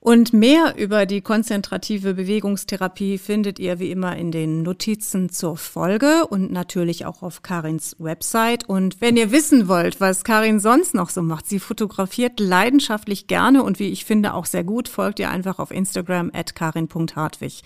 Und 0.00 0.32
mehr 0.32 0.74
über 0.76 1.06
die 1.06 1.20
konzentrative 1.20 2.14
Bewegungstherapie 2.14 3.18
findet 3.18 3.60
ihr 3.60 3.78
wie 3.78 3.92
immer 3.92 4.16
in 4.16 4.32
den 4.32 4.64
Notizen 4.64 5.30
zur 5.30 5.56
Folge 5.56 6.26
und 6.26 6.50
natürlich 6.50 7.06
auch 7.06 7.22
auf 7.22 7.42
Karins 7.42 7.94
Website. 8.00 8.68
Und 8.68 9.00
wenn 9.00 9.16
ihr 9.16 9.30
wissen 9.30 9.68
wollt, 9.68 10.00
was 10.00 10.24
Karin 10.24 10.58
sonst 10.58 10.94
noch 10.94 11.10
so 11.10 11.22
macht, 11.22 11.46
sie 11.46 11.60
fotografiert 11.60 12.40
leidenschaftlich 12.40 13.28
gerne 13.28 13.62
und 13.62 13.78
wie 13.78 13.90
ich 13.90 14.04
finde 14.04 14.34
auch 14.34 14.46
sehr 14.46 14.64
gut, 14.64 14.88
folgt 14.88 15.20
ihr 15.20 15.30
einfach 15.30 15.60
auf 15.60 15.70
Instagram 15.70 16.32
at 16.34 16.56
karin.hartwig. 16.56 17.62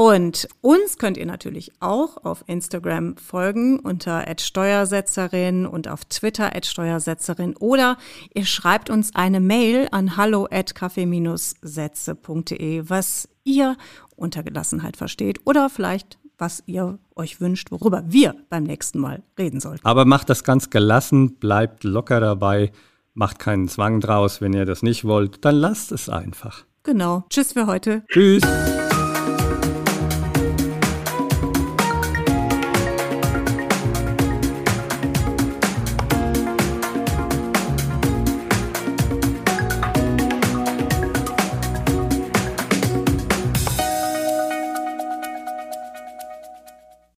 Und 0.00 0.48
uns 0.62 0.96
könnt 0.96 1.18
ihr 1.18 1.26
natürlich 1.26 1.72
auch 1.80 2.24
auf 2.24 2.42
Instagram 2.46 3.18
folgen 3.18 3.80
unter 3.80 4.24
@steuersetzerin 4.34 5.66
und 5.66 5.88
auf 5.88 6.06
Twitter 6.06 6.52
@steuersetzerin 6.58 7.54
oder 7.58 7.98
ihr 8.32 8.46
schreibt 8.46 8.88
uns 8.88 9.14
eine 9.14 9.40
Mail 9.40 9.88
an 9.90 10.16
hallo@kaffee-sätze.de, 10.16 12.84
was 12.88 13.28
ihr 13.44 13.76
unter 14.16 14.42
Gelassenheit 14.42 14.96
versteht 14.96 15.40
oder 15.44 15.68
vielleicht 15.68 16.18
was 16.38 16.62
ihr 16.64 16.98
euch 17.14 17.42
wünscht, 17.42 17.70
worüber 17.70 18.02
wir 18.06 18.34
beim 18.48 18.62
nächsten 18.62 19.00
Mal 19.00 19.22
reden 19.38 19.60
sollten. 19.60 19.84
Aber 19.84 20.06
macht 20.06 20.30
das 20.30 20.44
ganz 20.44 20.70
gelassen, 20.70 21.34
bleibt 21.34 21.84
locker 21.84 22.20
dabei, 22.20 22.72
macht 23.12 23.38
keinen 23.38 23.68
Zwang 23.68 24.00
draus, 24.00 24.40
wenn 24.40 24.54
ihr 24.54 24.64
das 24.64 24.82
nicht 24.82 25.04
wollt, 25.04 25.44
dann 25.44 25.56
lasst 25.56 25.92
es 25.92 26.08
einfach. 26.08 26.64
Genau. 26.84 27.24
Tschüss 27.28 27.52
für 27.52 27.66
heute. 27.66 28.02
Tschüss. 28.08 28.40